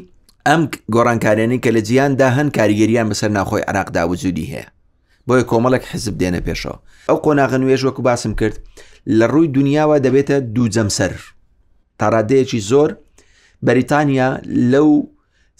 ئەم 0.48 0.60
گۆڕانکارێنی 0.94 1.58
کە 1.64 1.68
لە 1.76 1.80
جیاندا 1.88 2.28
هەن 2.36 2.48
کاریگەریان 2.58 3.06
بەسەر 3.10 3.28
ناخۆی 3.38 3.62
عراقدا 3.68 4.02
وجودی 4.10 4.46
هەیە 4.52 4.66
بۆیە 5.28 5.44
کۆمەڵک 5.50 5.82
حزب 5.90 6.14
دێنە 6.20 6.40
پێشەوە 6.46 6.76
ئەو 7.08 7.16
قۆناغە 7.24 7.56
نوێژ 7.62 7.82
وەکو 7.84 8.02
باسم 8.08 8.34
کرد 8.40 8.56
لە 9.18 9.26
ڕووی 9.32 9.48
دنیاوە 9.56 9.96
دەبێتە 10.06 10.36
دوو 10.54 10.68
جەمسەر 10.74 11.12
تاڕادەیەکی 12.00 12.60
زۆر 12.70 12.90
بەریتانیا 13.66 14.28
لەو 14.72 14.90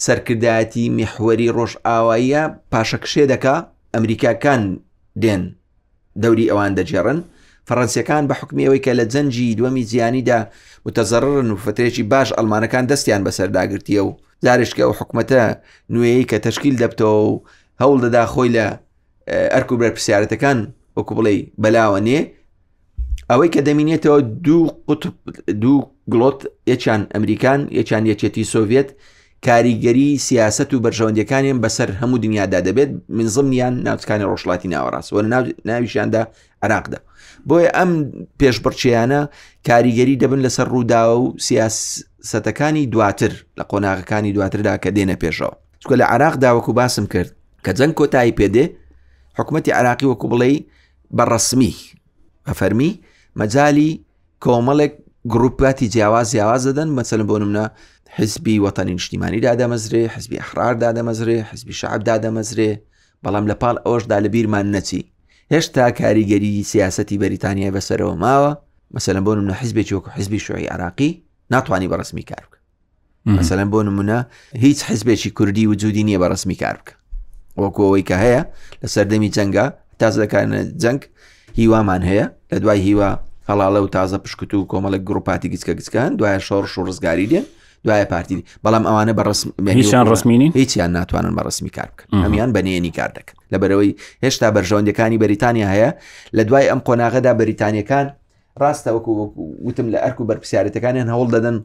سەرکردایەتی 0.02 0.84
میحوەری 0.98 1.48
ڕۆژئاواییە 1.56 2.42
پاشەکشێ 2.72 3.24
دەکا 3.32 3.56
ئەمریکاکان 3.94 4.62
دێن 5.22 5.42
دەوری 6.22 6.48
ئەوان 6.50 6.72
دەجێڕن 6.78 7.18
فەڕەنسیەکان 7.68 8.22
بە 8.28 8.34
حکمیەوەی 8.40 8.80
کە 8.84 8.92
لە 8.98 9.04
جەنجی 9.12 9.56
دووەمی 9.58 9.84
زیانیدا 9.90 10.38
متەزەڕن 10.86 11.48
و 11.52 11.56
فترێکی 11.66 12.02
باش 12.12 12.28
ئەلمانەکان 12.38 12.84
دەستیان 12.90 13.22
بەسەرداگرتیە 13.26 14.02
و 14.06 14.10
زارشکە 14.44 14.84
و 14.88 14.92
حکومەتە 14.98 15.42
نوێی 15.94 16.24
کە 16.30 16.36
تشکیل 16.46 16.74
دەبتەوە 16.82 17.16
و 17.30 17.42
هەوڵ 17.82 17.96
دەدا 18.04 18.24
خۆی 18.32 18.50
لە 18.56 18.66
ئەرکو 19.54 19.74
بەرپسیارەتەکان 19.80 20.58
وەکو 20.96 21.12
بڵێ 21.18 21.34
بەلاوە 21.62 22.00
نێ 22.08 22.20
ئەوەی 23.30 23.48
کە 23.54 23.60
دەمینێتەوە 23.68 24.18
دوو 24.46 24.62
دوو 25.62 25.78
گڵۆت 26.12 26.40
یەچان 26.70 27.00
ئەمریکان 27.14 27.60
یەچان 27.78 28.02
یەچێتی 28.10 28.44
سۆڤێت 28.52 28.88
کاریگەری 29.44 30.06
سیاست 30.26 30.74
و 30.74 30.78
بەرژەوەندەکانیان 30.84 31.58
بەسەر 31.64 31.88
هەموو 32.00 32.18
دنیادا 32.24 32.60
دەبێت 32.66 32.90
من 33.16 33.26
زمنیان 33.36 33.74
ناوچکانی 33.88 34.24
ڕۆژڵاتی 34.30 34.68
ناوەڕاستوە 34.74 35.20
ناویشیاندا 35.70 36.22
عراقدا 36.64 36.98
بۆیە 37.48 37.70
ئەم 37.78 37.90
پێشبڕچیانە 38.40 39.20
کاریگەری 39.68 40.20
دەبن 40.22 40.40
لەسەر 40.46 40.66
ڕووداوە 40.74 41.16
و 41.24 41.34
سیاستەکانی 41.46 42.84
دواتر 42.92 43.32
لە 43.58 43.64
قۆناغەکانی 43.70 44.32
دواتردا 44.36 44.74
کە 44.82 44.88
دێنە 44.96 45.16
پێشەوە 45.24 45.54
چکە 45.82 45.94
لە 46.00 46.04
عراق 46.14 46.34
داوەکو 46.42 46.72
باسم 46.72 47.06
کرد 47.12 47.30
کە 47.66 47.70
جەنگ 47.78 47.94
کۆتایی 48.00 48.34
پێدێ 48.38 48.64
حکوومەتتی 49.38 49.70
عراقی 49.78 50.06
وەکو 50.12 50.26
بڵێ 50.32 50.50
بەڕسمی 51.16 51.74
بەفەرمی 52.46 52.90
مەجای 53.40 53.90
کۆمەڵێک 54.44 54.92
گرروپاتی 55.32 55.86
جیاواز 55.92 56.28
جیاواز 56.30 56.62
دەدەن 56.68 56.88
مەچەلم 56.98 57.26
بۆ 57.30 57.36
نمە 57.42 57.66
حزبی 58.20 58.56
وەتەنی 58.66 58.90
نیشتیمانی 58.98 59.40
دادەمەزرێ 59.46 60.04
حزبی 60.14 60.36
ئەحرار 60.40 60.74
دادەمەزرێ 60.84 61.38
حزبی 61.50 61.72
شعب 61.80 62.00
دادەمەزرێ 62.08 62.70
بەڵام 63.24 63.44
لە 63.50 63.54
پاڵ 63.62 63.76
ئەوەشدا 63.84 64.16
لە 64.24 64.28
بیرمان 64.34 64.66
نەچی 64.74 65.00
هێشتا 65.52 65.86
کاریگەری 66.00 66.52
سیاستی 66.70 67.18
بەریتانیا 67.22 67.70
بەسەرەوە 67.76 68.14
ماوە 68.24 68.52
مەسەلەن 68.96 69.24
بۆ 69.26 69.32
منە 69.38 69.54
حزبێکی 69.62 69.94
وەکو 69.96 70.10
حزبی 70.16 70.38
شوعی 70.46 70.66
عراقی 70.74 71.10
ناتوانانی 71.50 71.88
بەڕسمی 71.92 72.24
کار 72.30 72.42
بکە 72.48 72.58
مەسەلەن 73.38 73.68
بۆ 73.72 73.78
نمونە 73.88 74.18
هیچ 74.64 74.78
حزبێکی 74.90 75.30
کوردی 75.38 75.66
وجودی 75.72 76.04
نییە 76.08 76.18
بە 76.22 76.26
ڕسمی 76.32 76.56
کار 76.62 76.76
بکە 76.84 76.94
وەکوەوەی 77.62 78.04
کە 78.08 78.16
هەیە 78.24 78.40
لە 78.82 78.88
سەردەمی 78.94 79.30
جەنگە 79.36 79.66
تازەکانە 80.00 80.60
جەنگ 80.82 81.00
هیوامان 81.60 82.02
هەیە 82.10 82.24
لە 82.54 82.58
دوای 82.62 82.80
هیوا 82.86 83.10
هەڵاڵە 83.48 83.80
و 83.84 83.88
تازە 83.94 84.18
پشکت 84.24 84.50
و 84.54 84.66
کۆمەڵک 84.70 85.02
گروپاتی 85.08 85.48
گچکە 85.52 85.72
گچکان 85.80 86.10
دوایە 86.18 86.40
شەڕ 86.48 86.64
و 86.80 86.84
ڕزگاری 86.88 87.26
دێن 87.32 87.46
دوایە 87.88 88.06
پارتی 88.12 88.36
بەڵام 88.66 88.84
ئەوانە 88.88 89.14
بە 89.18 89.22
ڕسمیشان 89.28 90.06
ڕسمینی 90.14 90.48
هیچیان 90.60 90.92
ناتوانن 90.96 91.34
بە 91.38 91.42
ڕسمی 91.48 91.70
کار 91.76 91.88
بکەن 91.96 92.22
ئەمیان 92.24 92.50
بەنێنی 92.56 92.92
کار 92.98 93.10
دەکەن 93.18 93.36
لەبەرەوەی 93.52 93.92
هێشتا 94.24 94.46
بەرژەوندەکانی 94.56 95.18
بەریتانیا 95.22 95.68
هەیە 95.74 95.90
لە 96.36 96.42
دوای 96.48 96.68
ئەم 96.70 96.80
قۆناغەدا 96.86 97.32
بەریتانیەکان 97.40 98.06
ڕاستە 98.62 98.90
وەکو 98.96 99.10
وتم 99.68 99.86
لە 99.94 99.98
ئەرک 100.04 100.18
و 100.20 100.24
بەرپسیارەتەکانیان 100.30 101.08
هەوڵ 101.14 101.28
دەدەن 101.34 101.56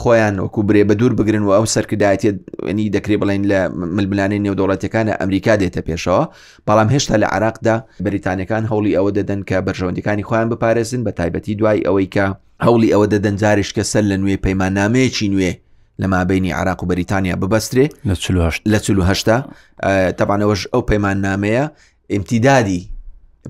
خۆیان 0.00 0.36
وەکو 0.44 0.60
برێ 0.68 0.82
بە 0.88 0.94
دوور 1.00 1.12
بگرن 1.18 1.42
و 1.44 1.50
ئەو 1.58 1.66
سەرکردایەتێنی 1.74 2.86
دەکرێ 2.96 3.16
بڵین 3.22 3.42
لە 3.50 3.60
ملبلانەی 3.96 4.40
نێودەوڵەتەکانە 4.44 5.12
ئەمریکا 5.20 5.54
دێتە 5.62 5.80
پێشەوە 5.88 6.24
بەڵام 6.68 6.88
هێشتا 6.94 7.16
لە 7.22 7.26
عراقدا 7.34 7.76
بەریتانەکان 8.04 8.62
هەوڵی 8.70 8.92
ئەوە 8.98 9.10
دەدەن 9.18 9.40
کە 9.48 9.56
بەرژەوەندەکانی 9.66 10.26
خۆیان 10.28 10.48
بپارێزن 10.52 11.00
بە 11.06 11.12
تایبەتی 11.18 11.54
دوای 11.60 11.78
ئەوەی 11.86 12.08
کە 12.14 12.24
هەوڵی 12.66 12.88
ئەوە 12.94 13.06
دەدەن 13.12 13.34
جارشکە 13.42 13.82
سەر 13.92 14.04
لە 14.10 14.16
نوێ 14.22 14.36
پەیمانامەیەکی 14.44 15.28
نوێ 15.34 15.52
لە 16.02 16.06
مابینی 16.06 16.50
عراق 16.52 16.84
و 16.84 16.86
بەریتانیا 16.90 17.34
ببەسترێ 17.42 17.86
لە 18.72 18.78
چهدا 18.78 19.38
تەبانەوەش 20.18 20.62
ئەو 20.72 20.82
پەیمان 20.90 21.18
نامەیە 21.24 21.64
ئیمتیدادی 22.12 22.82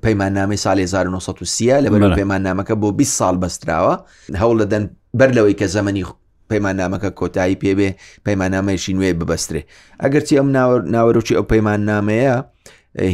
پەیمان 0.05 0.33
نامی 0.39 0.57
ساڵی 0.57 0.67
1930 0.67 1.81
لە 1.85 1.89
بەر 1.93 2.15
پەیمان 2.19 2.43
نامەکە 2.47 2.71
بۆ 2.83 2.89
20 2.93 3.19
ساڵ 3.19 3.35
بەستراوە 3.45 3.95
هەوڵ 4.41 4.57
دەدەن 4.65 4.85
بەر 5.19 5.31
لەوەی 5.37 5.55
کە 5.61 5.67
زەمەنی 5.75 6.05
پەیمان 6.51 6.77
نامەکە 6.81 7.11
کۆتایی 7.19 7.57
پێبێ 7.63 7.91
پەیمان 8.27 8.51
نامەیەشی 8.55 8.93
نوێ 8.97 9.11
ببەسترێ 9.21 9.63
ئەگەرچی 10.03 10.35
ئەم 10.41 10.49
ناوەرۆکی 10.95 11.35
ئەو 11.39 11.45
پەیمان 11.53 11.81
نامەیە 11.91 12.37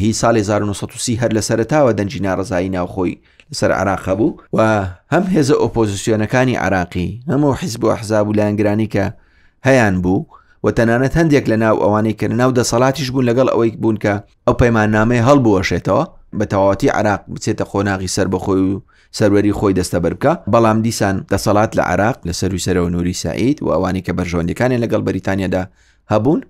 هی 0.04 0.12
ساڵی 0.20 0.40
1930 0.48 1.16
هەر 1.20 1.30
لە 1.36 1.40
سەرتاوە 1.48 1.92
دەنجی 1.98 2.20
ناڕزایی 2.24 2.72
ناوخۆی 2.76 3.18
سەر 3.58 3.70
عراق 3.80 4.04
بوو 4.18 4.32
و 4.56 4.86
هەم 5.12 5.24
هێزە 5.34 5.54
ئۆپۆزیسیۆنەکانی 5.62 6.56
عراقی 6.64 7.08
هەموو 7.28 7.52
حیزب 7.60 7.84
و 7.84 7.92
حزاب 8.00 8.26
و 8.28 8.32
لاینگرانی 8.38 8.88
کە 8.94 9.04
هەیان 9.66 9.96
بوو 10.04 10.20
و 10.64 10.68
تەنانەت 10.78 11.14
هەندێک 11.18 11.44
لە 11.46 11.52
ناو 11.62 11.76
ئەوانەی 11.84 12.16
کە 12.20 12.24
ناو 12.40 12.50
دەسەڵاتیش 12.58 13.08
بوون 13.12 13.24
لەگەڵ 13.30 13.48
ئەوەی 13.52 13.70
بوون 13.82 13.96
کە 14.04 14.14
ئەو 14.46 14.54
پەیمانامەی 14.62 15.22
هەڵبووەشێتەوە 15.28 16.02
بە 16.40 16.44
تەواتی 16.52 16.88
عراق 16.98 17.20
بچێتە 17.34 17.64
خۆناغی 17.70 18.08
سەر 18.16 18.26
بەخۆی 18.34 18.62
و 18.72 18.82
سەروەری 19.18 19.54
خۆی 19.58 19.74
دەستە 19.80 19.98
بەرکە 20.04 20.32
بەڵام 20.52 20.78
دیسان 20.86 21.16
دەسەڵات 21.32 21.70
لە 21.78 21.82
عراق 21.92 22.16
لە 22.28 22.32
سەر 22.38 22.50
و 22.54 22.58
سەرەوە 22.64 22.90
نووری 22.94 23.12
سعید 23.24 23.58
و 23.62 23.66
ئەوانی 23.74 24.02
کە 24.06 24.12
بەرژۆندەکانی 24.18 24.80
لەگەڵ 24.84 25.00
بەریتانیادا 25.08 25.62
هەبوون 26.12 26.40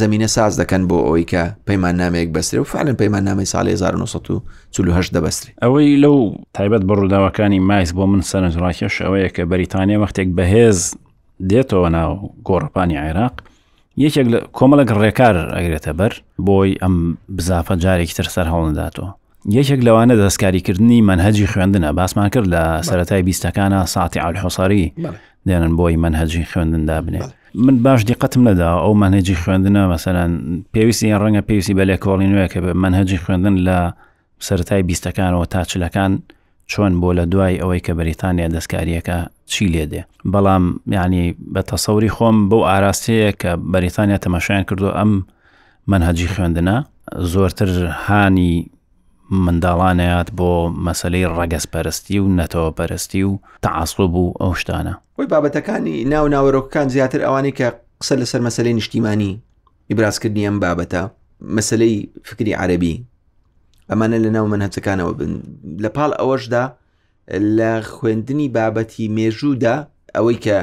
زمینە 0.00 0.26
ساز 0.36 0.52
دەکەن 0.60 0.82
بۆ 0.90 0.96
ئەوەی 1.06 1.24
کە 1.32 1.42
پەیمان 1.68 1.94
نامەیەک 2.00 2.28
بەسرێ 2.36 2.58
و 2.60 2.64
فعلن 2.72 2.94
پەیمان 3.00 3.24
نامی 3.28 3.46
ساڵی 3.52 3.68
1940 3.68 5.08
دەبەستری 5.16 5.50
ئەوەی 5.62 5.96
لەو 6.02 6.16
تایبەت 6.56 6.82
بە 6.88 6.94
ڕووداوەکانی 7.00 7.60
مایس 7.68 7.92
بۆ 7.96 8.04
من 8.12 8.20
سەرنجڕاکێش 8.32 8.96
ئەوەیە 9.04 9.30
کە 9.36 9.40
بەریتانیا 9.50 9.98
وەختێک 10.06 10.28
بەهێز 10.36 10.78
دێتەوە 11.48 11.88
ناو 11.96 12.12
گۆڕپانی 12.48 12.96
عێراق 13.04 13.34
یەکێک 14.04 14.26
لە 14.32 14.38
کۆمەڵک 14.56 14.90
ڕێکار 15.00 15.36
ئەگرێتە 15.56 15.92
بەر 15.98 16.12
بۆی 16.46 16.70
ئەم 16.82 16.94
بزافە 17.36 17.74
جارێکی 17.84 18.14
تر 18.18 18.26
سەر 18.34 18.46
هەوڵداتەوە 18.52 19.10
یەکێک 19.56 19.80
لەوانە 19.86 20.14
دەستکاریکردنی 20.22 20.98
منهەجی 21.10 21.46
خوێندنە 21.52 21.90
باسمان 21.98 22.28
کرد 22.34 22.46
لە 22.54 22.62
سەتای 22.88 23.22
بیستەکانە 23.28 23.80
ساتی 23.94 24.20
ئالحۆساری 24.24 24.84
دێنن 25.48 25.72
بۆی 25.78 25.96
منهەجی 26.04 26.44
خوێندندا 26.50 26.96
بنێت 27.06 27.30
من 27.64 27.76
باش 27.84 28.00
دیقەتم 28.10 28.42
نەدا 28.48 28.70
ئەو 28.84 28.92
منهجی 29.02 29.36
خوێندنە 29.42 29.82
مەسەرەن 29.92 30.32
پێویستی 30.74 31.06
یان 31.12 31.20
ڕەنگە 31.24 31.42
پێویستی 31.48 31.74
بەلێ 31.80 31.96
کۆڵی 32.04 32.28
نوێ 32.32 32.46
کە 32.52 32.58
بە 32.64 32.72
منهجی 32.84 33.18
خوێندن 33.24 33.56
لە 33.66 33.78
سەتای 34.48 34.82
بیستەکانەوە 34.88 35.46
تا 35.52 35.60
چلەکان 35.70 36.12
چۆن 36.72 36.92
بۆ 37.02 37.08
لە 37.18 37.24
دوای 37.32 37.54
ئەوەی 37.60 37.80
کە 37.86 37.92
بەریتانیا 37.98 38.48
دەستکاریەکە 38.54 39.18
چی 39.52 39.66
لێدێ 39.74 40.00
بەڵام 40.32 40.64
ینی 40.96 41.26
بە 41.54 41.62
تەسەوری 41.70 42.10
خۆم 42.16 42.36
بەو 42.50 42.62
ئاراستەیە 42.70 43.30
کە 43.40 43.50
بەریتانیا 43.72 44.18
تەماشایان 44.24 44.64
کردو 44.68 44.88
ئەم 44.98 45.12
منهەجی 45.90 46.28
خوێندنە 46.34 46.76
زۆرتر 47.32 47.68
هاانی 48.06 48.54
منداڵانەیات 49.44 50.28
بۆ 50.38 50.50
مەسلەی 50.86 51.26
ڕەگەس 51.36 51.64
پەرستی 51.72 52.16
و 52.22 52.26
نەتەوە 52.38 52.70
پەرستی 52.78 53.22
و 53.28 53.32
تەعاصلو 53.64 54.06
بوو 54.14 54.34
ئەو 54.42 54.52
شتانە 54.60 54.94
وی 55.18 55.26
بابەتەکانی 55.34 55.96
ناو 56.12 56.26
ناوەڕۆکەکان 56.34 56.86
زیاتر 56.94 57.20
ئەوانەی 57.26 57.54
کە 57.58 57.66
قسە 58.02 58.14
لەسەر 58.20 58.40
مەسلەی 58.48 58.74
نیشتیمانی 58.78 59.32
ئیبرازکردنی 59.90 60.48
ئەم 60.48 60.58
بابەتە 60.64 61.02
مەسلەی 61.56 61.94
فکری 62.28 62.52
عەربی 62.60 62.94
ئەمانە 63.90 64.16
لە 64.24 64.30
ناو 64.36 64.44
منهەچەکانەوە 64.52 65.12
بن 65.18 65.32
لە 65.82 65.88
پاڵ 65.96 66.10
ئەوەشدا 66.20 66.64
لە 67.58 67.70
خوێندنی 67.94 68.48
بابەتی 68.56 69.06
مێژوودا 69.16 69.76
ئەوەی 70.14 70.38
کە 70.44 70.58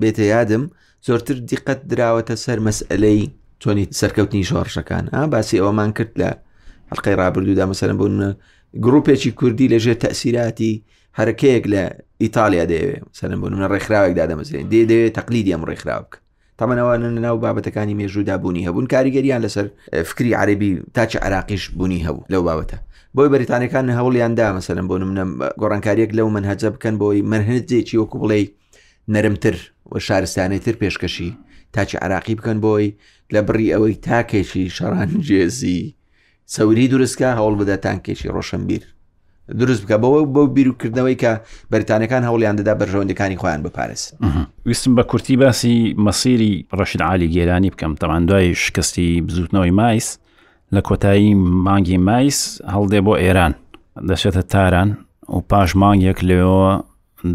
بێتە 0.00 0.24
یادم 0.34 0.64
زۆرتر 1.06 1.36
دیقەت 1.50 1.80
دراوەتە 1.92 2.34
سەر 2.44 2.58
مەسئلەی 2.66 3.22
چۆنی 3.62 3.84
سەرکەوتنی 4.00 4.48
شۆڕشەکان 4.50 5.04
ئا 5.14 5.22
باسی 5.32 5.60
ئەوەمان 5.60 5.90
کرد 5.96 6.12
لە 6.22 6.30
حلقەی 6.90 7.16
رابرردوودا 7.20 7.64
مەسەرم 7.70 7.96
بوون 8.00 8.18
گرروپێکی 8.84 9.30
کوردی 9.38 9.70
لەژێر 9.74 9.96
تەسیراتی 10.06 10.72
هەرکەیەک 11.18 11.64
لە 11.74 11.82
ئیتالیا 12.22 12.64
دەیەوێ 12.70 12.96
سەرم 13.18 13.38
بوون 13.40 13.54
ڕێکخراوێک 13.72 14.12
دادەمەزرێن 14.20 14.66
دێ 14.72 14.80
دەوێت 14.90 15.12
تەقلیدی 15.18 15.52
ئەم 15.54 15.62
ڕێکخراوکە 15.70 16.16
تەمەەوەن 16.60 17.02
ناو 17.24 17.36
بابەتەکانی 17.44 17.94
مێژوودا 18.00 18.36
بوونی 18.42 18.66
هەبوون 18.68 18.86
کاریگەریان 18.92 19.40
لەسەر 19.46 19.66
فکری 20.08 20.32
عربی 20.42 20.72
تاچە 20.96 21.16
عراقیش 21.26 21.62
بوونی 21.78 22.04
هەبوو 22.06 22.26
لەو 22.32 22.42
بابەتە 22.48 22.78
بۆی 23.16 23.30
بەریتانەکان 23.32 23.86
هەوڵیاندا 23.98 24.46
مەسەرم 24.56 24.86
بۆ 24.90 24.96
نمە 25.00 25.24
گۆڕانکاریەک 25.60 26.10
لەو 26.18 26.28
من 26.36 26.44
هەجە 26.50 26.68
بکەن 26.74 26.94
بۆی 27.02 27.24
مەرهنت 27.30 27.64
جێکی 27.70 27.96
وەکو 28.00 28.16
بڵێ 28.22 28.40
نەرمتر 29.14 29.56
و 29.92 29.94
شارستانێتتر 30.06 30.74
پێشکەشی 30.82 31.30
تاچە 31.74 31.96
عراقی 32.04 32.34
بکەن 32.38 32.58
بۆی 32.64 32.86
لە 33.34 33.40
بڕی 33.48 33.72
ئەوەی 33.74 33.94
تاکێکی 34.08 34.64
شەڕان 34.76 35.10
جێزی 35.28 35.80
سەوری 36.54 36.90
دروستکە 36.92 37.28
هەوڵ 37.38 37.54
بدە 37.60 37.76
تان 37.84 37.98
کێشی 38.06 38.32
ڕۆشنبیر 38.36 38.82
دروست 39.58 39.86
بکە 39.86 39.96
بەوە 40.02 40.24
بەو 40.34 40.46
بیرروکردنەوەی 40.56 41.16
کە 41.20 41.32
بەریتانەکان 41.74 42.22
هەوڵیان 42.28 42.56
دەدا 42.60 42.74
بەرژەوەندەکانی 42.80 43.38
خۆیان 43.40 43.62
بپارێز 43.66 44.02
ویستم 44.66 44.94
بە 44.96 45.02
کورتی 45.10 45.36
باسی 45.36 45.94
مەسیری 46.04 46.64
ڕەشید 46.78 47.00
عالی 47.02 47.28
گێرانی 47.34 47.70
بکەم 47.72 47.92
تەمان 48.02 48.22
دوای 48.28 48.54
شکستی 48.54 49.20
بزوتنەوەی 49.26 49.72
مایس 49.80 50.08
لە 50.74 50.80
کۆتایی 50.88 51.34
مانگی 51.66 51.98
مایس 52.08 52.38
هەڵدێ 52.74 53.00
بۆ 53.06 53.14
ئێران 53.22 53.54
دەشێتە 54.10 54.42
تاران 54.52 54.90
و 55.28 55.40
پاش 55.50 55.70
مانگێک 55.82 56.18
لەوە 56.30 56.64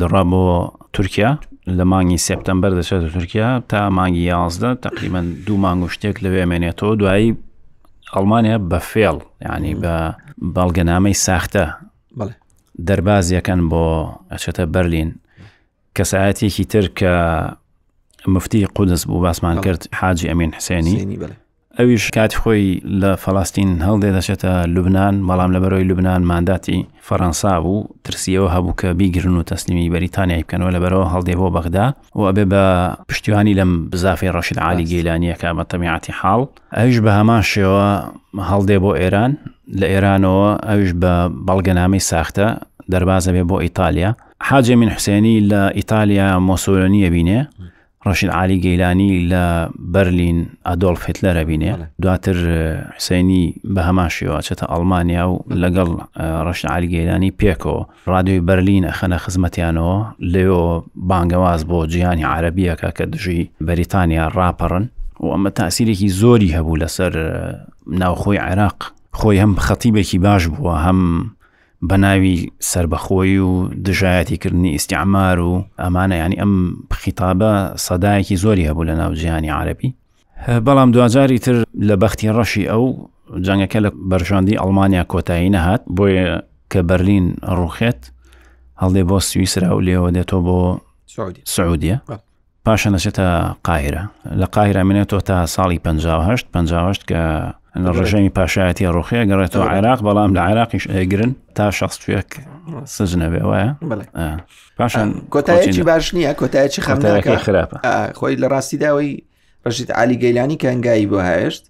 دڕا 0.01 0.23
بۆ 0.31 0.45
تورکیا 0.93 1.31
لە 1.77 1.83
مانگی 1.91 2.17
سپتمبەر 2.27 2.71
دەچێت 2.81 3.03
تورکیا 3.15 3.63
تا 3.69 3.89
مانگی 3.89 4.31
یازدە 4.33 4.69
تقریبان 4.85 5.25
دوو 5.45 5.57
مانگ 5.57 5.83
و 5.83 5.87
شتێک 5.95 6.17
لەوێ 6.23 6.45
مێنێتەوە 6.49 6.93
دوایی 7.01 7.35
ئەڵمانیا 8.13 8.57
بە 8.71 8.79
فێڵ 8.91 9.17
ینی 9.51 9.73
بە 9.83 9.95
بەڵگەنامەی 10.55 11.15
ساختە 11.25 11.65
دەربازیەکەن 12.87 13.61
بۆ 13.71 13.83
ئەچێتە 14.31 14.63
بەرلین 14.73 15.09
کەسایەتێکی 15.97 16.65
تر 16.71 16.85
کە 16.99 17.11
مفتی 18.33 18.65
قودس 18.75 19.03
بوو 19.09 19.21
باسمان 19.25 19.57
کرد 19.65 19.81
حاجی 19.99 20.29
ئەمین 20.31 20.51
حسێنی 20.57 20.97
ئەویش 21.79 22.05
کاتی 22.15 22.37
خۆی 22.41 22.65
لە 23.01 23.11
فەڵاستین 23.23 23.69
هەڵدێ 23.87 24.09
دەچێتە 24.17 24.51
لوبناان 24.73 25.15
بەڵام 25.27 25.51
لە 25.55 25.59
بەرەوەی 25.63 25.85
لوبناان 25.89 26.23
ماداتی 26.31 26.81
فەەنسا 27.07 27.53
بوو 27.63 27.79
ترسیەوە 28.05 28.47
هەبوو 28.55 28.73
کە 28.81 28.85
بیگرن 28.99 29.35
و 29.37 29.43
تەسلیمی 29.49 29.89
بەریتانیا 29.93 30.37
بکەنەوە 30.41 30.71
لە 30.75 30.79
بەرەوە 30.83 31.07
هەڵدێ 31.13 31.35
بۆ 31.39 31.47
بەغدا 31.55 31.85
و 32.17 32.21
ئەبێ 32.29 32.45
بە 32.51 32.63
پشتیوانی 33.09 33.53
لەم 33.59 33.71
بزافی 33.91 34.31
ڕەشید 34.35 34.57
عالی 34.65 34.85
گەیلانیەکە 34.91 35.47
بە 35.57 35.63
تەمیعاتی 35.71 36.13
حاڵ 36.19 36.41
ئەوش 36.77 36.97
بە 37.05 37.11
هەمان 37.17 37.43
شێوە 37.51 37.87
هەڵدێ 38.49 38.77
بۆ 38.83 38.91
ئێران 39.01 39.31
لە 39.79 39.85
ئێرانەوە 39.93 40.49
ئەوش 40.69 40.91
بە 41.01 41.13
بەڵگەنامەی 41.47 42.03
ساختە 42.09 42.47
دەربازە 42.91 43.31
بێ 43.35 43.43
بۆ 43.49 43.57
ئیتالیا 43.65 44.11
حاجێ 44.47 44.75
من 44.81 44.89
حوسێنی 44.95 45.35
لە 45.51 45.61
ئیتالیا 45.79 46.27
مۆسۆلۆنیە 46.49 47.09
بینێ 47.15 47.41
ڕۆشین 48.07 48.29
عالی 48.39 48.57
گەیلانی 48.65 49.11
لە 49.31 49.45
بەرلین 49.93 50.37
ئەدۆڵ 50.67 50.95
فیتلەرە 51.03 51.43
بینێ 51.49 51.69
دواتر 52.03 52.37
حسێنی 52.97 53.43
بە 53.73 53.81
هەماشیەوە 53.89 54.39
چێتە 54.47 54.65
ئەڵمانیا 54.71 55.23
و 55.31 55.35
لەگەڵ 55.63 55.89
ڕشن 56.47 56.67
عالی 56.73 56.89
گەیلانی 56.95 57.31
پێکۆ 57.41 57.75
رادیۆی 58.13 58.45
بەرلین 58.49 58.83
ئەخەنە 58.89 59.17
خزمەتیانەوە 59.23 59.97
لێۆ 60.33 60.63
بانگەواز 61.09 61.61
بۆ 61.69 61.77
جیهانی 61.91 62.23
عربیەکە 62.35 62.89
کە 62.97 63.05
دژی 63.13 63.41
بەریتانیا 63.67 64.25
ڕاپەڕن 64.37 64.85
و 65.23 65.27
ئەمە 65.33 65.49
تاسیرێکی 65.59 66.09
زۆری 66.21 66.53
هەبوو 66.57 66.81
لەسەر 66.81 67.13
ناوخۆی 68.01 68.41
عێراق 68.47 68.77
خۆی 69.19 69.37
هەم 69.43 69.53
خەتیبێکی 69.67 70.17
باش 70.25 70.43
بووە 70.53 70.75
هەم 70.85 71.01
بە 71.89 71.97
ناوی 71.97 72.51
سربەخۆی 72.59 73.37
و 73.47 73.67
دژایەتیکردنی 73.85 74.69
ئیسیعمار 74.77 75.39
و 75.39 75.65
ئەمانە 75.81 76.13
ینی 76.23 76.35
ئەم 76.41 76.53
خیتابە 76.93 77.77
سەدایەکی 77.85 78.35
زۆری 78.43 78.67
هەبوو 78.69 78.83
لە 78.89 78.93
ناوجییانی 79.01 79.49
عربی 79.49 79.93
بەڵام 80.65 80.89
دوجاری 80.93 81.39
تر 81.39 81.63
لە 81.89 81.95
بەختی 82.01 82.29
ڕەشی 82.37 82.67
ئەو 82.71 82.83
جەنگەکە 83.45 83.79
لە 83.85 83.89
بەرژاندی 84.11 84.59
ئەلمانیا 84.61 85.03
کۆتایی 85.11 85.49
نەهات 85.55 85.81
بۆیە 85.97 86.25
کە 86.73 86.79
بەرلین 86.89 87.25
ڕوخێت 87.59 88.01
هەڵدێ 88.81 89.03
بۆ 89.09 89.17
سویسرا 89.29 89.71
و 89.77 89.81
لێەوە 89.87 90.09
دێتۆ 90.15 90.37
بۆ 90.47 90.59
سعودیە 91.55 91.97
پاشە 92.67 92.89
نەچێتە 92.93 93.25
قاهرە 93.67 94.03
لە 94.41 94.45
قاهرا 94.55 94.83
منێت 94.87 95.07
تۆ 95.13 95.19
تا 95.29 95.37
ساڵی 95.55 95.77
1950 95.87 96.45
1950 96.55 97.07
کە 97.09 97.21
لە 97.83 97.91
ڕژەمی 98.01 98.31
پاشایەتی 98.37 98.85
ڕۆخەیە 98.95 99.23
گەڕێتەوە 99.31 99.67
عێراق 99.75 99.99
بەڵام 100.07 100.31
لە 100.37 100.41
عێراقیش 100.47 100.85
ئەگرن 100.95 101.31
تا 101.55 101.65
شخصێک 101.79 102.29
سزنەبێ 102.97 103.41
وایە 103.49 103.71
پاشان 104.79 105.09
کۆتایەکی 105.35 105.83
باش 105.89 106.05
نییە 106.15 106.31
کۆتایەکی 106.41 106.81
خەمەکە 106.85 107.35
خراپە 107.45 107.77
خۆی 108.17 108.35
لە 108.43 108.47
ڕاستیداوەی 108.53 109.11
ڕژیت 109.65 109.89
علی 110.01 110.17
گەیلانی 110.23 110.57
کە 110.61 110.67
هەنگایی 110.73 111.09
بۆ 111.11 111.19
هەیشت 111.29 111.63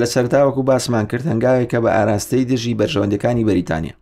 لە 0.00 0.06
سەرتاوەکو 0.14 0.62
باسمان 0.70 1.06
کرد 1.10 1.24
هەنگاوێک 1.30 1.68
کە 1.72 1.78
بە 1.84 1.90
ئاراستەی 1.96 2.44
دژی 2.50 2.76
بەرژەوەندەکانی 2.80 3.44
بەریتانیا 3.48 3.94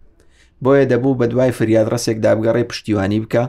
بۆیە 0.65 0.85
دەبوو 0.93 1.19
بە 1.21 1.27
دوای 1.33 1.53
فریاد 1.59 1.87
ڕسێک 1.95 2.19
دابگەڕێ 2.25 2.63
پشتیوانی 2.71 3.21
بکە 3.25 3.45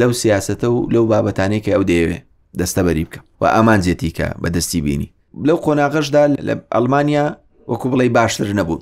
لەو 0.00 0.12
سیاستە 0.22 0.66
و 0.74 0.78
لەو 0.94 1.04
بابەتانێک 1.12 1.62
کە 1.66 1.72
ئەو 1.74 1.84
دەیەوێ 1.90 2.18
دەستە 2.60 2.80
بەری 2.86 3.04
بکە 3.08 3.20
و 3.40 3.44
ئامانجێتی 3.54 4.10
کە 4.18 4.26
بەدەستی 4.42 4.80
بینی 4.86 5.10
لەو 5.48 5.56
قۆناغەشدا 5.64 6.22
لە 6.48 6.54
ئەلمانیا 6.74 7.24
وەکو 7.72 7.86
بڵێ 7.92 8.06
باشتر 8.18 8.48
نەبوو 8.60 8.78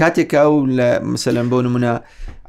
کاتێکا 0.00 0.42
و 0.52 0.66
لە 0.78 0.88
مثلەن 1.14 1.46
بۆ 1.52 1.58
نمونە 1.66 1.92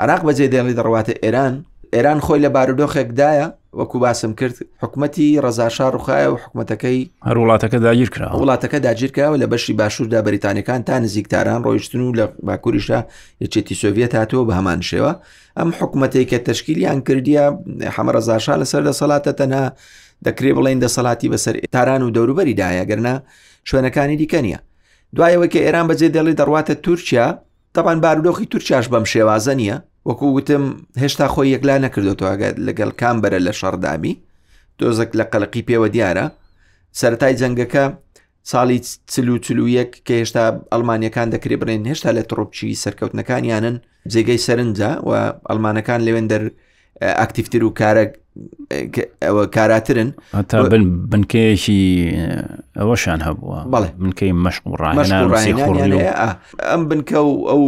عراق 0.02 0.22
بەجێ 0.28 0.48
دێڵی 0.54 0.76
دەڕواتە 0.80 1.14
ئێران 1.24 1.54
ئێران 1.96 2.20
خۆی 2.26 2.42
لە 2.46 2.50
بارودۆخێکدایە 2.56 3.48
وەکو 3.80 3.98
باسم 4.04 4.32
کرد 4.40 4.56
حکوومەتتی 4.84 5.28
ڕزاشا 5.44 5.88
ڕخایە 5.96 6.28
و 6.34 6.38
حکوومەتەکەی 6.44 7.02
هەر 7.28 7.38
وڵاتەکە 7.42 7.78
داگیر 7.88 8.10
کرا 8.14 8.28
وڵاتەکە 8.42 8.78
داگیرکەوە 8.86 9.36
لە 9.42 9.46
بەشی 9.52 9.74
باشووردا 9.80 10.22
بەریتانەکان 10.28 10.82
تا 10.88 11.00
نزیکتاران 11.04 11.62
ڕۆیشتن 11.66 12.02
و 12.04 12.14
لە 12.20 12.24
باکووریشە 12.48 13.00
یەچێتی 13.44 13.76
سۆڤێت 13.82 14.12
هاتووە 14.20 14.44
بە 14.50 14.54
هەمان 14.60 14.80
شێوە 14.90 15.12
ئەم 15.58 15.70
حکوومەتێک 15.80 16.28
کە 16.32 16.38
تشکیلیان 16.50 17.00
کردیە 17.08 17.46
حەمە 17.96 18.12
ڕزاشا 18.16 18.54
لەسەر 18.62 18.82
لە 18.88 18.94
سەڵاتە 19.00 19.32
تەنها 19.40 19.66
دەکرێ 20.28 20.52
بڵێن 20.58 20.80
دەسەڵاتی 20.84 21.32
بەسەر 21.34 21.56
تاران 21.74 22.02
و 22.04 22.14
دەوروبەریدایە 22.16 22.84
گەرنا 22.90 23.16
شوێنەکانی 23.70 24.20
دیکەنیە 24.22 24.60
دوایەوە 25.16 25.48
کە 25.54 25.60
ئێران 25.66 25.88
بەجێ 25.92 26.08
دەڵی 26.16 26.36
دەڕواتە 26.42 26.76
تورکیا 26.86 27.28
تەبان 27.76 27.98
بارودۆخی 28.04 28.48
تورکیاش 28.54 28.86
بەم 28.94 29.06
شێوازە 29.14 29.54
نییە 29.62 29.78
وەکو 30.10 30.26
وتم 30.38 30.64
هێشتا 31.02 31.28
خۆی 31.34 31.48
یەکلا 31.56 31.76
نەکردوەوەگەت 31.86 32.56
لەگەڵ 32.68 32.90
کام 33.02 33.18
بەرە 33.24 33.40
لە 33.48 33.54
شەڕدامی 33.60 34.14
دۆزەک 34.80 35.10
لە 35.20 35.24
قەلقی 35.32 35.64
پێوە 35.68 35.88
دیارە 35.96 36.26
سەتای 37.00 37.34
جەنگەکە 37.40 37.86
ساڵی 38.52 38.78
چلو 39.14 39.36
چلوویەک 39.46 39.92
کە 40.08 40.14
هێشتا 40.22 40.44
ئەلمانیەکان 40.74 41.28
دەکرێ 41.34 41.56
بڕێن 41.62 41.84
هێشتا 41.92 42.10
لە 42.18 42.24
تڕۆپچی 42.30 42.78
سەرکەوتنەکانیانن 42.84 43.78
جێگەی 44.12 44.40
سەرنجە 44.46 44.92
و 45.08 45.12
ئەلمانەکان 45.50 46.00
لەوێن 46.08 46.28
دەر 46.32 46.44
ئاکتیفتر 47.20 47.64
و 47.66 47.70
کارە 47.80 48.04
ئەوە 49.26 49.44
کاراترن 49.56 50.10
بنکەیەکی 51.12 51.82
ئەوەشان 52.80 53.20
هەبووە 53.28 53.58
بەڵێ 53.74 53.90
منکەی 54.04 54.32
مەشق 54.46 54.64
ڕای 54.82 56.00
ئەم 56.70 56.82
بنکە 56.90 57.20
و 57.30 57.34
ئەو 57.50 57.64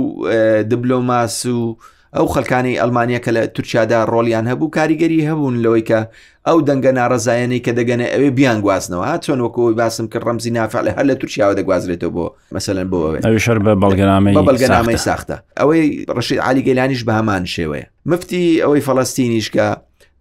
دبلۆماس 0.71 1.35
و 1.45 1.77
ئەو 2.15 2.25
خەکانی 2.35 2.79
ئەلمانیا 2.81 3.19
کە 3.25 3.31
لە 3.35 3.41
تورکیادا 3.55 3.99
ڕۆلیان 4.13 4.45
هەبوو 4.51 4.69
کاریگەری 4.77 5.27
هەبوون 5.29 5.55
لەوەی 5.63 5.83
کە 5.89 5.99
ئەو 6.47 6.57
دەنگە 6.67 6.91
ناڕزایەنەی 6.99 7.61
کە 7.65 7.71
دەگەنە 7.79 8.05
ئەوێ 8.13 8.29
بیان 8.37 8.57
گواستنەوە 8.65 9.09
چۆن 9.25 9.39
وەکەوەی 9.45 9.75
باسم 9.81 10.07
کرد 10.07 10.23
ڕەمزی 10.27 10.49
نافع 10.51 10.81
لە 10.85 10.91
هەر 10.97 11.05
لە 11.09 11.13
تورکیاوە 11.21 11.53
دەگوازرێتەوە 11.59 12.11
بۆ 12.15 12.25
مەسەن 12.55 12.77
بۆ 12.91 12.99
ئەوێ 13.25 13.39
شەر 13.45 13.57
بە 13.65 13.73
بەڵگەنامەی 13.83 14.35
بەڵگەنامەی 14.49 14.97
ساختە 15.07 15.35
ئەوەی 15.59 15.83
ڕشید 16.17 16.39
علیگەلانیش 16.49 17.01
بە 17.07 17.13
هەمان 17.19 17.43
شێوەیە 17.55 17.85
مفتی 18.05 18.61
ئەوەی 18.63 18.81
فەڵستینیش 18.87 19.47
کە 19.55 19.67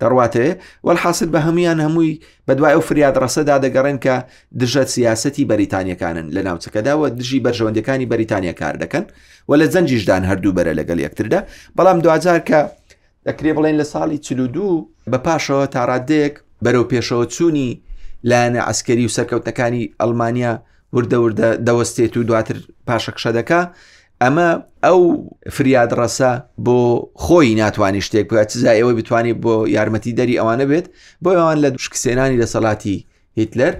دەڕواتەیە 0.02 0.52
وەحاصل 0.86 1.28
بە 1.34 1.40
هەمویان 1.46 1.78
هەمووی 1.86 2.12
بەدوای 2.48 2.72
ئەو 2.76 2.82
فریادڕسەدا 2.88 3.56
دەگەڕێن 3.64 3.98
کە 4.04 4.14
دژە 4.60 4.84
سیاستی 4.94 5.44
بەریتانیەکانن 5.50 6.26
لە 6.36 6.40
ناوچەکەداوە 6.48 7.06
دژی 7.18 7.38
بەرژەوەندەکانی 7.46 8.06
بەریتانیا 8.12 8.54
کار 8.60 8.74
دەکەن 8.82 9.04
و 9.48 9.52
لە 9.60 9.66
زەنجیشدان 9.74 10.22
هەردوو 10.30 10.52
بەرە 10.58 10.72
لەگەڵ 10.78 10.98
یەکتردا 11.06 11.40
بەڵام 11.78 11.98
دوجار 12.04 12.40
کە 12.48 12.60
دەکرێ 13.26 13.50
بڵێن 13.56 13.76
لە 13.80 13.86
ساڵی 13.92 14.18
چلودوو 14.26 14.88
بە 15.12 15.18
پاشەوە 15.26 15.64
تاڕادەیەک 15.74 16.34
بەرەو 16.64 16.84
پێشەوە 16.92 17.24
چوونی 17.34 17.68
لایەنە 18.30 18.60
ئەسکەری 18.68 19.04
و 19.08 19.14
سەرکەوتەکانی 19.16 19.84
ئەلمانیا 20.00 20.52
وردە 20.96 21.18
وردە 21.24 21.48
دەوەستێت 21.66 22.12
و 22.16 22.22
دواتر 22.28 22.56
پاشەکشە 22.88 23.30
دەکا 23.38 23.60
ئەمە 24.22 24.48
ئەو 24.86 24.98
فریادڕەسە 25.56 26.30
بۆ 26.66 26.76
خۆی 27.24 27.50
ناتوانانی 27.60 28.00
شتێک 28.06 28.26
بکات 28.30 28.48
چزای 28.52 28.78
ئەوەی 28.80 28.96
بتوانێت 29.00 29.38
بۆ 29.44 29.54
یارمەتی 29.76 30.12
دەری 30.18 30.38
ئەوانە 30.40 30.64
بێت 30.70 30.86
بۆ 31.22 31.30
ئەوان 31.38 31.58
لە 31.64 31.68
دوشکسێنانی 31.74 32.40
لەسەڵاتی 32.42 32.96
هیتلەر 33.40 33.74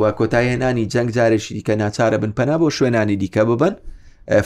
و 0.00 0.02
کۆتایهێنانی 0.18 0.84
جەنگ 0.92 1.08
جارێکی 1.16 1.52
دیکە 1.56 1.74
ناچارە 1.82 2.18
بن 2.22 2.32
پەنا 2.38 2.56
بۆ 2.60 2.68
شوێنانی 2.76 3.16
دیکە 3.22 3.42
ببن 3.50 3.74